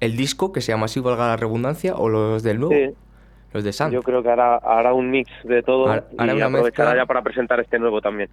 el 0.00 0.16
disco 0.16 0.52
que 0.52 0.62
se 0.62 0.72
llama 0.72 0.86
así, 0.86 1.00
valga 1.00 1.26
la 1.28 1.36
redundancia, 1.36 1.96
o 1.96 2.08
los 2.08 2.42
del 2.42 2.58
nuevo? 2.60 2.74
Sí. 2.74 2.94
Los 3.52 3.62
de 3.62 3.72
Sam. 3.74 3.92
Yo 3.92 4.02
creo 4.02 4.22
que 4.22 4.30
hará, 4.30 4.56
hará 4.56 4.94
un 4.94 5.10
mix 5.10 5.30
de 5.44 5.62
todo 5.62 5.88
Har- 5.88 6.06
hará 6.16 6.32
y 6.32 6.36
una 6.36 6.46
aprovechará 6.46 6.90
mezcla. 6.90 7.02
ya 7.02 7.06
para 7.06 7.20
presentar 7.22 7.60
este 7.60 7.78
nuevo 7.78 8.00
también. 8.00 8.30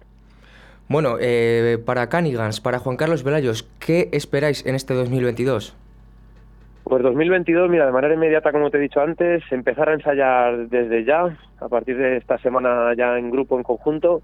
Bueno, 0.88 1.16
eh, 1.20 1.78
para 1.84 2.08
Canigans, 2.08 2.62
para 2.62 2.78
Juan 2.78 2.96
Carlos 2.96 3.24
Velayos, 3.24 3.68
¿qué 3.78 4.08
esperáis 4.12 4.64
en 4.64 4.74
este 4.74 4.94
2022? 4.94 5.74
Pues 6.84 7.02
2022, 7.02 7.68
mira, 7.70 7.86
de 7.86 7.92
manera 7.92 8.14
inmediata, 8.14 8.52
como 8.52 8.70
te 8.70 8.76
he 8.76 8.80
dicho 8.80 9.00
antes, 9.00 9.42
empezar 9.50 9.88
a 9.88 9.94
ensayar 9.94 10.68
desde 10.68 11.04
ya, 11.04 11.34
a 11.58 11.68
partir 11.68 11.96
de 11.96 12.18
esta 12.18 12.36
semana 12.38 12.92
ya 12.94 13.18
en 13.18 13.30
grupo, 13.30 13.56
en 13.56 13.62
conjunto, 13.62 14.20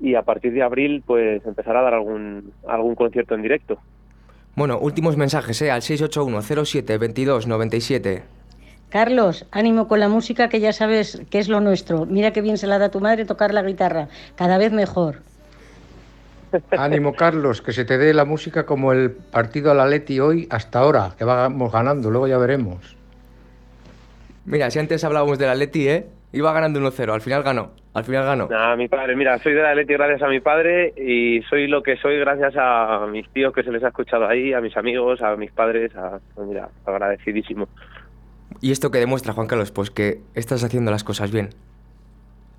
y 0.00 0.14
a 0.14 0.22
partir 0.22 0.54
de 0.54 0.62
abril, 0.62 1.02
pues 1.06 1.44
empezar 1.44 1.76
a 1.76 1.82
dar 1.82 1.92
algún, 1.94 2.50
algún 2.66 2.94
concierto 2.94 3.34
en 3.34 3.42
directo. 3.42 3.76
Bueno, 4.56 4.78
últimos 4.78 5.18
mensajes, 5.18 5.60
¿eh? 5.62 5.70
Al 5.70 5.82
681-07-22-97. 5.82 8.22
Carlos, 8.88 9.46
ánimo 9.50 9.86
con 9.88 10.00
la 10.00 10.08
música 10.08 10.48
que 10.48 10.60
ya 10.60 10.72
sabes 10.72 11.22
que 11.30 11.38
es 11.38 11.48
lo 11.48 11.60
nuestro. 11.60 12.04
Mira 12.04 12.32
qué 12.32 12.42
bien 12.42 12.58
se 12.58 12.66
la 12.66 12.78
da 12.78 12.90
tu 12.90 13.00
madre 13.00 13.24
tocar 13.24 13.54
la 13.54 13.62
guitarra. 13.62 14.08
Cada 14.34 14.58
vez 14.58 14.72
mejor. 14.72 15.20
Ánimo, 16.76 17.14
Carlos, 17.14 17.62
que 17.62 17.72
se 17.72 17.84
te 17.84 17.98
dé 17.98 18.12
la 18.14 18.24
música 18.24 18.64
como 18.66 18.92
el 18.92 19.10
partido 19.10 19.70
al 19.70 19.80
Atleti 19.80 20.20
hoy 20.20 20.46
hasta 20.50 20.80
ahora, 20.80 21.12
que 21.16 21.24
vamos 21.24 21.72
ganando, 21.72 22.10
luego 22.10 22.26
ya 22.28 22.38
veremos. 22.38 22.96
Mira, 24.44 24.70
si 24.70 24.78
antes 24.78 25.04
hablábamos 25.04 25.38
del 25.38 25.50
Atleti, 25.50 25.88
¿eh? 25.88 26.06
Iba 26.32 26.52
ganando 26.52 26.80
1-0, 26.80 27.12
al 27.12 27.20
final 27.20 27.42
ganó. 27.42 27.70
Al 27.94 28.04
final 28.04 28.24
ganó. 28.24 28.48
Nada, 28.48 28.74
mi 28.74 28.88
padre, 28.88 29.14
mira, 29.14 29.38
soy 29.38 29.52
de 29.52 29.62
la 29.62 29.70
Atleti 29.70 29.92
gracias 29.92 30.22
a 30.22 30.28
mi 30.28 30.40
padre 30.40 30.94
y 30.96 31.42
soy 31.42 31.68
lo 31.68 31.82
que 31.82 31.96
soy 31.98 32.18
gracias 32.18 32.54
a 32.56 33.06
mis 33.10 33.28
tíos 33.28 33.52
que 33.52 33.62
se 33.62 33.70
les 33.70 33.84
ha 33.84 33.88
escuchado 33.88 34.26
ahí, 34.26 34.54
a 34.54 34.60
mis 34.62 34.74
amigos, 34.76 35.20
a 35.20 35.36
mis 35.36 35.52
padres, 35.52 35.94
a, 35.94 36.18
pues 36.34 36.48
mira, 36.48 36.70
agradecidísimo. 36.86 37.68
¿Y 38.62 38.72
esto 38.72 38.90
qué 38.90 38.98
demuestra, 38.98 39.34
Juan 39.34 39.46
Carlos? 39.46 39.70
Pues 39.72 39.90
que 39.90 40.20
estás 40.34 40.64
haciendo 40.64 40.90
las 40.90 41.04
cosas 41.04 41.30
bien. 41.32 41.50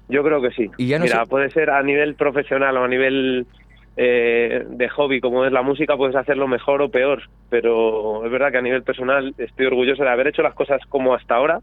Yo 0.08 0.22
creo 0.24 0.42
que 0.42 0.52
sí. 0.52 0.70
Y 0.78 0.88
ya 0.88 1.00
no 1.00 1.06
Mira, 1.06 1.24
sé- 1.24 1.30
puede 1.30 1.50
ser 1.50 1.72
a 1.72 1.82
nivel 1.82 2.14
profesional 2.16 2.78
o 2.78 2.84
a 2.84 2.88
nivel 2.88 3.48
eh, 3.96 4.66
de 4.68 4.90
hobby, 4.90 5.22
como 5.22 5.46
es 5.46 5.52
la 5.52 5.62
música, 5.62 5.96
puedes 5.96 6.16
hacerlo 6.16 6.48
mejor 6.48 6.82
o 6.82 6.90
peor. 6.90 7.24
Pero 7.50 8.26
es 8.26 8.32
verdad 8.32 8.52
que 8.52 8.58
a 8.58 8.62
nivel 8.62 8.84
personal 8.84 9.34
estoy 9.38 9.66
orgulloso 9.66 10.04
de 10.04 10.10
haber 10.10 10.28
hecho 10.28 10.42
las 10.42 10.56
cosas 10.56 10.82
como 10.90 11.14
hasta 11.14 11.36
ahora 11.36 11.60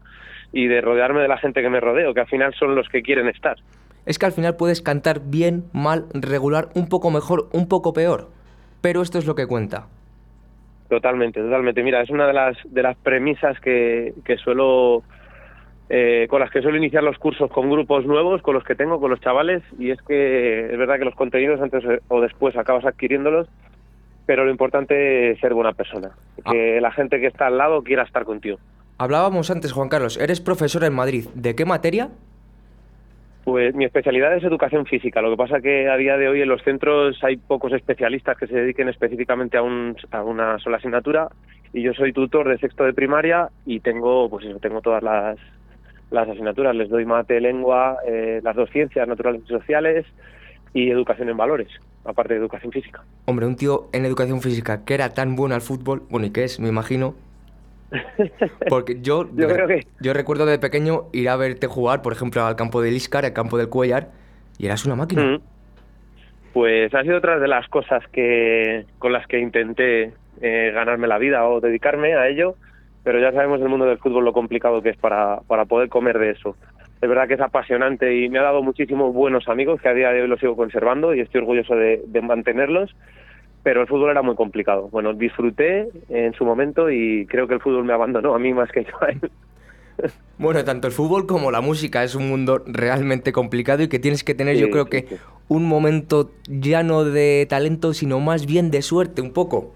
y 0.53 0.67
de 0.67 0.81
rodearme 0.81 1.21
de 1.21 1.27
la 1.27 1.37
gente 1.37 1.61
que 1.61 1.69
me 1.69 1.79
rodeo, 1.79 2.13
que 2.13 2.21
al 2.21 2.27
final 2.27 2.53
son 2.53 2.75
los 2.75 2.87
que 2.89 3.01
quieren 3.01 3.27
estar. 3.27 3.57
Es 4.05 4.17
que 4.17 4.25
al 4.25 4.31
final 4.31 4.55
puedes 4.55 4.81
cantar 4.81 5.21
bien, 5.25 5.65
mal, 5.73 6.05
regular, 6.13 6.69
un 6.73 6.89
poco 6.89 7.11
mejor, 7.11 7.47
un 7.53 7.67
poco 7.67 7.93
peor. 7.93 8.29
Pero 8.81 9.01
esto 9.01 9.19
es 9.19 9.25
lo 9.25 9.35
que 9.35 9.45
cuenta. 9.45 9.87
Totalmente, 10.89 11.39
totalmente. 11.39 11.83
Mira, 11.83 12.01
es 12.01 12.09
una 12.09 12.27
de 12.27 12.33
las 12.33 12.57
de 12.65 12.83
las 12.83 12.97
premisas 12.97 13.59
que, 13.61 14.13
que 14.25 14.37
suelo 14.37 15.03
eh, 15.93 16.27
con 16.29 16.39
las 16.39 16.49
que 16.49 16.61
suelo 16.61 16.77
iniciar 16.77 17.03
los 17.03 17.17
cursos 17.17 17.51
con 17.51 17.69
grupos 17.69 18.05
nuevos, 18.05 18.41
con 18.41 18.53
los 18.53 18.63
que 18.63 18.75
tengo, 18.75 19.01
con 19.01 19.09
los 19.09 19.19
chavales, 19.19 19.61
y 19.77 19.91
es 19.91 20.01
que 20.01 20.71
es 20.71 20.77
verdad 20.77 20.97
que 20.97 21.03
los 21.03 21.15
contenidos 21.15 21.59
antes 21.59 21.83
o 22.07 22.21
después 22.21 22.55
acabas 22.55 22.85
adquiriéndolos, 22.85 23.49
pero 24.25 24.45
lo 24.45 24.51
importante 24.51 25.31
es 25.31 25.39
ser 25.41 25.53
buena 25.53 25.73
persona, 25.73 26.11
que 26.49 26.79
la 26.79 26.93
gente 26.93 27.19
que 27.19 27.27
está 27.27 27.47
al 27.47 27.57
lado 27.57 27.83
quiera 27.83 28.03
estar 28.03 28.23
contigo. 28.23 28.57
Hablábamos 28.99 29.51
antes, 29.51 29.73
Juan 29.73 29.89
Carlos, 29.89 30.17
eres 30.17 30.39
profesor 30.39 30.85
en 30.85 30.93
Madrid. 30.93 31.25
¿De 31.35 31.55
qué 31.55 31.65
materia? 31.65 32.07
Pues 33.43 33.75
mi 33.75 33.83
especialidad 33.83 34.33
es 34.37 34.45
educación 34.45 34.85
física. 34.85 35.21
Lo 35.21 35.31
que 35.31 35.37
pasa 35.37 35.59
que 35.59 35.89
a 35.89 35.97
día 35.97 36.15
de 36.15 36.29
hoy 36.29 36.41
en 36.41 36.47
los 36.47 36.63
centros 36.63 37.21
hay 37.21 37.35
pocos 37.35 37.73
especialistas 37.73 38.37
que 38.37 38.47
se 38.47 38.55
dediquen 38.55 38.87
específicamente 38.87 39.57
a, 39.57 39.61
un, 39.61 39.97
a 40.11 40.23
una 40.23 40.57
sola 40.59 40.77
asignatura 40.77 41.27
y 41.73 41.81
yo 41.81 41.93
soy 41.93 42.13
tutor 42.13 42.47
de 42.47 42.59
sexto 42.59 42.85
de 42.85 42.93
primaria 42.93 43.49
y 43.65 43.81
tengo, 43.81 44.29
pues 44.29 44.45
eso, 44.45 44.59
tengo 44.59 44.79
todas 44.81 45.03
las, 45.03 45.37
las 46.11 46.29
asignaturas. 46.29 46.75
Les 46.75 46.89
doy 46.89 47.05
mate, 47.05 47.39
lengua, 47.41 47.97
eh, 48.07 48.39
las 48.43 48.55
dos 48.55 48.69
ciencias, 48.69 49.07
naturales 49.07 49.41
y 49.45 49.47
sociales 49.47 50.05
y 50.73 50.89
educación 50.89 51.29
en 51.29 51.37
valores, 51.37 51.67
aparte 52.05 52.33
de 52.35 52.39
educación 52.39 52.71
física. 52.71 53.03
Hombre, 53.25 53.45
un 53.45 53.55
tío 53.55 53.87
en 53.93 54.05
educación 54.05 54.41
física 54.41 54.85
que 54.85 54.93
era 54.93 55.09
tan 55.13 55.35
bueno 55.35 55.55
al 55.55 55.61
fútbol, 55.61 56.03
bueno, 56.09 56.27
y 56.27 56.29
que 56.29 56.43
es, 56.43 56.59
me 56.59 56.69
imagino. 56.69 57.15
Porque 58.69 58.99
yo, 59.01 59.27
Yo 59.35 59.47
creo 59.47 59.67
que- 59.67 59.85
yo 59.99 60.13
recuerdo 60.13 60.45
de 60.45 60.59
pequeño 60.59 61.05
ir 61.11 61.27
a 61.29 61.35
verte 61.35 61.67
jugar, 61.67 62.01
por 62.01 62.13
ejemplo, 62.13 62.43
al 62.45 62.55
campo 62.55 62.81
del 62.81 62.93
Iscar, 62.95 63.25
al 63.25 63.33
campo 63.33 63.57
del 63.57 63.67
Cuellar, 63.69 64.09
y 64.57 64.65
eras 64.67 64.85
una 64.85 64.95
máquina. 64.95 65.23
Mm. 65.23 65.39
Pues 66.53 66.93
ha 66.93 67.01
sido 67.03 67.17
otra 67.17 67.39
de 67.39 67.47
las 67.47 67.67
cosas 67.69 68.03
que 68.11 68.85
con 68.99 69.13
las 69.13 69.25
que 69.27 69.39
intenté 69.39 70.13
eh, 70.41 70.71
ganarme 70.73 71.07
la 71.07 71.17
vida 71.17 71.47
o 71.47 71.61
dedicarme 71.61 72.13
a 72.13 72.27
ello, 72.27 72.55
pero 73.03 73.19
ya 73.19 73.31
sabemos 73.31 73.61
el 73.61 73.69
mundo 73.69 73.85
del 73.85 73.97
fútbol 73.97 74.25
lo 74.25 74.33
complicado 74.33 74.81
que 74.81 74.89
es 74.89 74.97
para, 74.97 75.41
para 75.47 75.65
poder 75.65 75.89
comer 75.89 76.19
de 76.19 76.31
eso. 76.31 76.55
Es 77.01 77.09
verdad 77.09 77.27
que 77.27 77.33
es 77.33 77.41
apasionante 77.41 78.15
y 78.15 78.29
me 78.29 78.39
ha 78.39 78.43
dado 78.43 78.61
muchísimos 78.61 79.13
buenos 79.13 79.47
amigos 79.47 79.81
que 79.81 79.89
a 79.89 79.93
día 79.93 80.11
de 80.11 80.21
hoy 80.21 80.27
los 80.27 80.39
sigo 80.39 80.55
conservando 80.55 81.15
y 81.15 81.19
estoy 81.19 81.41
orgulloso 81.41 81.75
de, 81.75 82.03
de 82.05 82.21
mantenerlos, 82.21 82.95
pero 83.63 83.81
el 83.81 83.87
fútbol 83.87 84.11
era 84.11 84.21
muy 84.21 84.35
complicado. 84.35 84.89
Bueno, 84.91 85.13
disfruté 85.13 85.87
en 86.09 86.33
su 86.33 86.45
momento 86.45 86.91
y 86.91 87.25
creo 87.25 87.47
que 87.47 87.55
el 87.55 87.59
fútbol 87.61 87.85
me 87.85 87.93
abandonó 87.93 88.35
a 88.35 88.39
mí 88.39 88.53
más 88.53 88.71
que 88.71 88.83
yo 88.83 88.91
a 89.01 89.09
él. 89.09 89.31
Bueno, 90.37 90.63
tanto 90.63 90.87
el 90.87 90.93
fútbol 90.93 91.27
como 91.27 91.51
la 91.51 91.61
música 91.61 92.03
es 92.03 92.15
un 92.15 92.27
mundo 92.27 92.63
realmente 92.65 93.31
complicado 93.31 93.83
y 93.83 93.87
que 93.87 93.99
tienes 93.99 94.23
que 94.23 94.33
tener, 94.33 94.57
yo 94.57 94.71
creo 94.71 94.85
sí, 94.85 94.89
que, 94.89 95.01
sí. 95.07 95.15
un 95.47 95.67
momento 95.67 96.31
ya 96.47 96.81
no 96.81 97.03
de 97.03 97.45
talento, 97.47 97.93
sino 97.93 98.19
más 98.19 98.47
bien 98.47 98.71
de 98.71 98.81
suerte, 98.81 99.21
un 99.21 99.33
poco. 99.33 99.75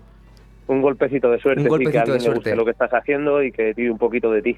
Un 0.67 0.81
golpecito 0.81 1.29
de 1.29 1.39
suerte, 1.39 1.61
Un 1.61 1.63
sí, 1.63 1.65
que 1.65 1.69
golpecito 1.69 1.99
alguien 2.01 2.17
de 2.17 2.23
le 2.23 2.29
guste 2.29 2.49
suerte. 2.49 2.55
lo 2.55 2.65
que 2.65 2.71
estás 2.71 2.91
haciendo 2.93 3.43
y 3.43 3.51
que 3.51 3.73
tire 3.73 3.91
un 3.91 3.97
poquito 3.97 4.31
de 4.31 4.41
ti. 4.41 4.57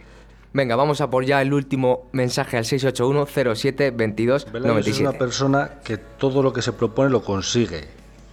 Venga, 0.53 0.75
vamos 0.75 1.01
a 1.01 1.09
por 1.09 1.25
ya 1.25 1.41
el 1.41 1.53
último 1.53 2.07
mensaje 2.13 2.57
al 2.57 2.65
681 2.65 3.55
07 3.55 3.91
22 3.91 4.51
Velayos 4.51 4.87
es 4.87 4.99
una 4.99 5.11
97. 5.11 5.17
persona 5.19 5.71
que 5.83 5.97
todo 5.97 6.41
lo 6.41 6.53
que 6.53 6.61
se 6.61 6.71
propone 6.73 7.09
lo 7.09 7.21
consigue 7.23 7.81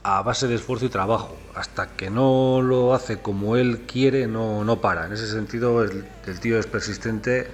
a 0.04 0.22
base 0.22 0.46
de 0.46 0.54
esfuerzo 0.54 0.86
y 0.86 0.88
trabajo. 0.90 1.36
Hasta 1.54 1.96
que 1.96 2.10
no 2.10 2.60
lo 2.62 2.94
hace 2.94 3.18
como 3.20 3.56
él 3.56 3.80
quiere, 3.86 4.26
no, 4.26 4.62
no 4.64 4.80
para. 4.80 5.06
En 5.06 5.12
ese 5.12 5.26
sentido, 5.26 5.82
el, 5.82 6.04
el 6.26 6.40
tío 6.40 6.58
es 6.58 6.66
persistente 6.66 7.48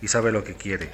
y 0.00 0.08
sabe 0.08 0.32
lo 0.32 0.42
que 0.44 0.54
quiere. 0.54 0.88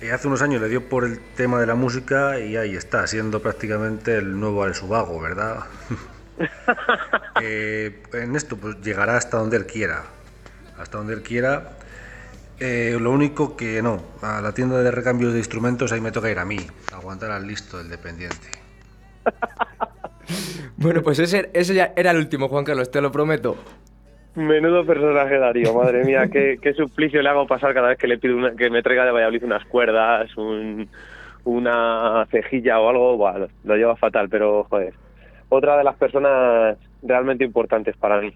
Eh, 0.00 0.10
hace 0.12 0.26
unos 0.28 0.42
años 0.42 0.60
le 0.60 0.68
dio 0.68 0.88
por 0.88 1.04
el 1.04 1.20
tema 1.36 1.58
de 1.60 1.66
la 1.66 1.74
música 1.74 2.38
y 2.40 2.56
ahí 2.56 2.76
está, 2.76 3.06
siendo 3.06 3.40
prácticamente 3.40 4.16
el 4.16 4.38
nuevo 4.38 4.62
Alex 4.62 4.82
Ubago, 4.82 5.20
¿verdad? 5.20 5.60
Eh, 7.42 8.02
en 8.14 8.34
esto 8.34 8.56
pues 8.56 8.80
llegará 8.80 9.16
hasta 9.16 9.36
donde 9.36 9.58
él 9.58 9.66
quiera. 9.66 10.04
Hasta 10.78 10.96
donde 10.98 11.12
él 11.12 11.22
quiera. 11.22 11.72
Eh, 12.58 12.96
lo 12.98 13.10
único 13.10 13.56
que 13.58 13.82
no, 13.82 14.02
a 14.22 14.40
la 14.40 14.52
tienda 14.52 14.82
de 14.82 14.90
recambios 14.90 15.32
de 15.34 15.38
instrumentos 15.40 15.92
ahí 15.92 16.00
me 16.00 16.12
toca 16.12 16.30
ir 16.30 16.38
a 16.38 16.46
mí, 16.46 16.56
aguantar 16.94 17.30
al 17.32 17.46
listo 17.46 17.78
del 17.78 17.88
dependiente. 17.90 18.48
Bueno, 20.78 21.02
pues 21.02 21.18
ese, 21.20 21.50
ese 21.54 21.74
ya 21.74 21.92
era 21.96 22.10
el 22.10 22.18
último, 22.18 22.48
Juan 22.48 22.64
Carlos, 22.64 22.90
te 22.90 23.00
lo 23.00 23.10
prometo. 23.10 23.56
Menudo 24.34 24.84
personaje 24.84 25.38
Darío, 25.38 25.72
madre 25.72 26.04
mía, 26.04 26.28
qué, 26.30 26.58
qué 26.62 26.74
suplicio 26.74 27.22
le 27.22 27.28
hago 27.30 27.46
pasar 27.46 27.72
cada 27.72 27.88
vez 27.88 27.98
que 27.98 28.06
le 28.06 28.18
pido 28.18 28.36
una- 28.36 28.54
que 28.54 28.68
me 28.68 28.82
traiga 28.82 29.04
de 29.06 29.12
Valladolid 29.12 29.44
unas 29.44 29.64
cuerdas, 29.66 30.36
un- 30.36 30.88
una 31.44 32.26
cejilla 32.30 32.78
o 32.80 32.90
algo, 32.90 33.48
lo 33.64 33.76
lleva 33.76 33.96
fatal, 33.96 34.28
pero 34.28 34.64
joder, 34.64 34.94
otra 35.48 35.76
de 35.76 35.84
las 35.84 35.96
personas 35.96 36.76
realmente 37.02 37.44
importantes 37.44 37.96
para 37.96 38.20
mí. 38.20 38.34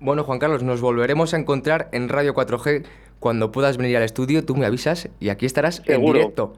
Bueno, 0.00 0.24
Juan 0.24 0.38
Carlos, 0.38 0.62
nos 0.62 0.80
volveremos 0.80 1.34
a 1.34 1.38
encontrar 1.38 1.88
en 1.92 2.08
Radio 2.08 2.34
4G 2.34 2.84
cuando 3.20 3.50
puedas 3.52 3.78
venir 3.78 3.96
al 3.96 4.02
estudio, 4.02 4.44
tú 4.44 4.54
me 4.54 4.66
avisas 4.66 5.08
y 5.18 5.30
aquí 5.30 5.46
estarás 5.46 5.76
Seguro. 5.76 6.08
en 6.08 6.12
directo. 6.12 6.54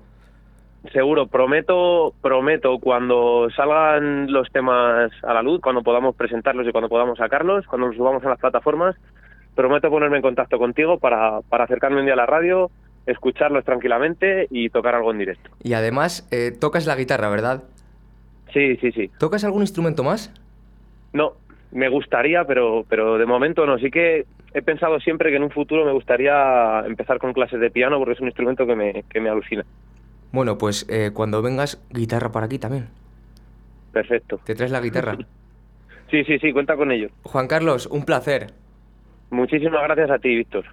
Seguro, 0.93 1.27
prometo, 1.27 2.13
prometo, 2.21 2.79
cuando 2.79 3.49
salgan 3.55 4.33
los 4.33 4.51
temas 4.51 5.13
a 5.23 5.35
la 5.35 5.43
luz, 5.43 5.61
cuando 5.61 5.83
podamos 5.83 6.15
presentarlos 6.17 6.67
y 6.67 6.73
cuando 6.73 6.89
podamos 6.89 7.19
sacarlos, 7.19 7.67
cuando 7.67 7.89
los 7.89 7.97
subamos 7.97 8.25
a 8.25 8.31
las 8.31 8.39
plataformas, 8.39 8.97
prometo 9.55 9.91
ponerme 9.91 10.17
en 10.17 10.23
contacto 10.23 10.59
contigo 10.59 10.99
para, 10.99 11.41
para 11.43 11.65
acercarme 11.65 12.01
un 12.01 12.07
día 12.07 12.15
a 12.15 12.17
la 12.17 12.27
radio, 12.27 12.71
escucharlos 13.07 13.65
tranquilamente 13.65 14.47
y 14.51 14.69
tocar 14.71 14.95
algo 14.95 15.11
en 15.13 15.19
directo. 15.19 15.51
Y 15.63 15.75
además, 15.75 16.27
eh, 16.31 16.53
tocas 16.53 16.87
la 16.87 16.97
guitarra, 16.97 17.29
¿verdad? 17.29 17.63
Sí, 18.57 18.75
sí, 18.77 18.91
sí. 18.93 19.11
¿Tocas 19.19 19.45
algún 19.45 19.61
instrumento 19.61 20.03
más? 20.03 20.33
No, 21.13 21.35
me 21.73 21.91
gustaría, 21.91 22.43
pero, 22.45 22.87
pero 22.89 23.19
de 23.19 23.27
momento 23.27 23.67
no. 23.67 23.77
Sí 23.77 23.91
que 23.91 24.25
he 24.55 24.63
pensado 24.63 24.99
siempre 24.99 25.29
que 25.29 25.37
en 25.37 25.43
un 25.43 25.51
futuro 25.51 25.85
me 25.85 25.93
gustaría 25.93 26.81
empezar 26.87 27.19
con 27.19 27.35
clases 27.35 27.61
de 27.61 27.71
piano 27.71 27.99
porque 27.99 28.15
es 28.15 28.21
un 28.21 28.29
instrumento 28.29 28.67
que 28.67 28.75
me, 28.75 29.05
que 29.11 29.21
me 29.21 29.29
alucina. 29.29 29.63
Bueno, 30.33 30.57
pues 30.57 30.87
eh, 30.89 31.11
cuando 31.13 31.43
vengas, 31.43 31.87
guitarra 31.91 32.33
para 32.33 32.47
aquí 32.47 32.59
también. 32.59 32.89
Perfecto. 33.93 34.41
Te 34.43 34.55
traes 34.55 34.73
la 34.73 34.81
guitarra. 34.81 35.19
Sí, 36.09 36.23
sí, 36.23 36.39
sí, 36.39 36.53
cuenta 36.53 36.77
con 36.77 36.93
ello. 36.93 37.09
Juan 37.25 37.49
Carlos, 37.49 37.87
un 37.87 38.05
placer. 38.05 38.53
Muchísimas 39.31 39.83
gracias 39.83 40.09
a 40.09 40.21
ti, 40.21 40.37
Víctor. 40.37 40.65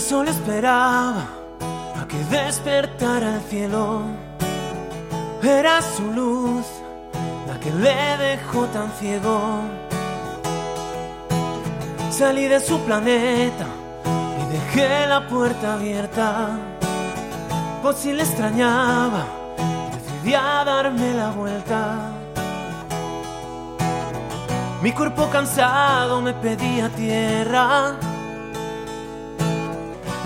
El 0.00 0.06
sol 0.06 0.28
esperaba 0.28 1.26
a 2.00 2.08
que 2.08 2.16
despertara 2.34 3.34
el 3.34 3.42
cielo. 3.42 4.00
Era 5.42 5.82
su 5.82 6.10
luz 6.10 6.64
la 7.46 7.60
que 7.60 7.70
le 7.70 8.16
dejó 8.16 8.64
tan 8.68 8.90
ciego. 8.92 9.60
Salí 12.10 12.48
de 12.48 12.60
su 12.60 12.80
planeta 12.80 13.66
y 14.40 14.52
dejé 14.54 15.06
la 15.06 15.28
puerta 15.28 15.74
abierta. 15.74 16.48
Por 17.82 17.94
si 17.94 18.14
le 18.14 18.22
extrañaba, 18.22 19.26
decidí 19.92 20.32
a 20.32 20.64
darme 20.64 21.12
la 21.12 21.30
vuelta. 21.32 21.98
Mi 24.80 24.92
cuerpo 24.92 25.28
cansado 25.28 26.22
me 26.22 26.32
pedía 26.32 26.88
tierra. 26.88 27.98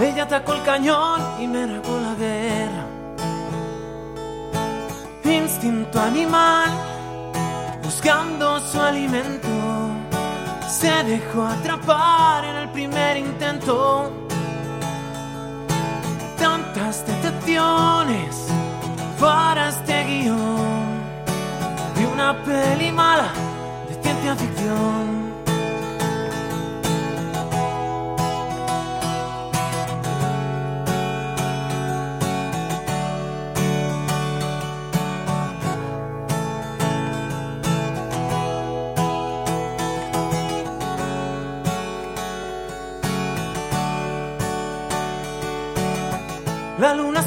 Ella 0.00 0.24
atacó 0.24 0.54
el 0.54 0.62
cañón 0.64 1.20
y 1.40 1.46
me 1.46 1.66
regó 1.66 2.00
la 2.00 2.14
guerra. 2.14 2.84
Instinto 5.24 6.00
animal, 6.00 6.68
buscando 7.82 8.58
su 8.60 8.80
alimento, 8.80 9.48
se 10.68 10.90
dejó 11.04 11.46
atrapar 11.46 12.44
en 12.44 12.56
el 12.56 12.68
primer 12.70 13.18
intento. 13.18 14.12
Tantas 16.38 17.06
decepciones 17.06 18.48
para 19.20 19.68
este 19.68 20.04
guion 20.04 21.04
de 21.96 22.06
una 22.06 22.34
peli 22.42 22.90
mala 22.90 23.32
de 23.88 24.02
ciencia 24.02 24.34
ficción. 24.34 25.13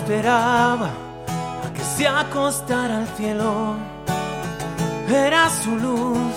Esperaba 0.08 0.90
a 1.66 1.74
que 1.74 1.84
se 1.84 2.08
acostara 2.08 3.00
al 3.00 3.08
cielo. 3.18 3.76
Era 5.10 5.50
su 5.50 5.76
luz 5.76 6.34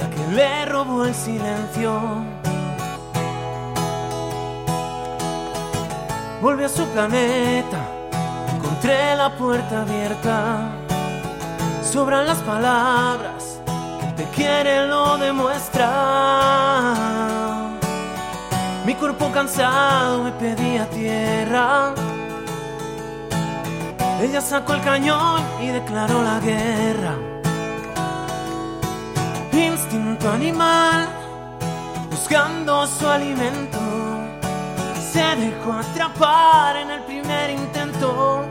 la 0.00 0.08
que 0.08 0.26
le 0.34 0.64
robó 0.64 1.04
el 1.04 1.14
silencio. 1.14 1.92
Volvió 6.40 6.64
a 6.64 6.70
su 6.70 6.86
planeta, 6.86 7.78
encontré 8.54 9.16
la 9.16 9.36
puerta 9.36 9.82
abierta. 9.82 10.70
Sobran 11.82 12.26
las 12.26 12.38
palabras, 12.38 13.60
quien 14.00 14.16
te 14.16 14.24
quiere 14.34 14.86
lo 14.86 15.18
demuestra. 15.18 15.90
Mi 18.86 18.94
cuerpo 18.94 19.30
cansado 19.30 20.22
me 20.24 20.32
pedía 20.32 20.88
tierra. 20.88 21.92
Ella 24.20 24.40
sacó 24.40 24.74
el 24.74 24.80
cañón 24.80 25.42
y 25.60 25.68
declaró 25.68 26.22
la 26.24 26.40
guerra. 26.40 27.14
Instinto 29.52 30.28
animal, 30.30 31.08
buscando 32.10 32.84
su 32.88 33.08
alimento, 33.08 33.78
se 35.12 35.22
dejó 35.36 35.72
atrapar 35.72 36.76
en 36.78 36.90
el 36.90 37.02
primer 37.04 37.50
intento. 37.50 38.44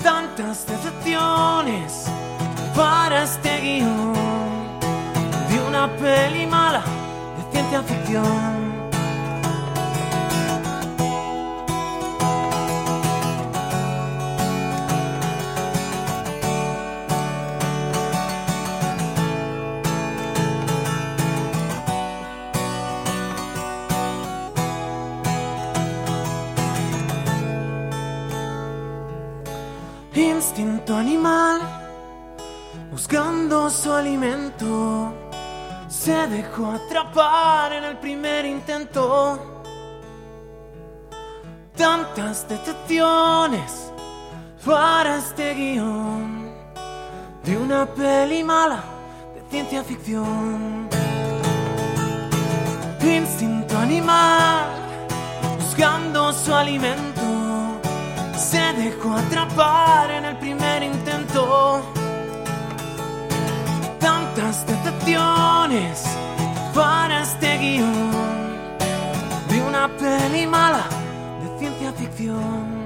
Tantas 0.00 0.64
decepciones 0.66 2.06
para 2.76 3.24
este 3.24 3.60
guion 3.60 4.12
de 5.48 5.60
una 5.68 5.88
peli 5.96 6.46
mala 6.46 6.82
de 7.36 7.52
ciencia 7.52 7.82
ficción. 7.82 8.49
Tantas 42.30 42.48
decepciones 42.48 43.92
para 44.64 45.16
este 45.16 45.52
guion 45.52 46.48
de 47.42 47.56
una 47.56 47.86
peli 47.86 48.44
mala 48.44 48.84
de 49.34 49.42
ciencia 49.50 49.82
ficción. 49.82 50.88
Instinto 53.02 53.76
animal, 53.76 54.64
buscando 55.58 56.32
su 56.32 56.54
alimento 56.54 57.80
se 58.36 58.74
dejó 58.74 59.12
atrapar 59.16 60.12
en 60.12 60.24
el 60.26 60.36
primer 60.36 60.84
intento. 60.84 61.82
Tantas 63.98 64.64
decepciones 64.68 66.04
para 66.72 67.22
este 67.22 67.58
guion 67.58 68.12
de 69.48 69.62
una 69.62 69.88
peli 69.98 70.46
mala 70.46 70.99
de 72.26 72.79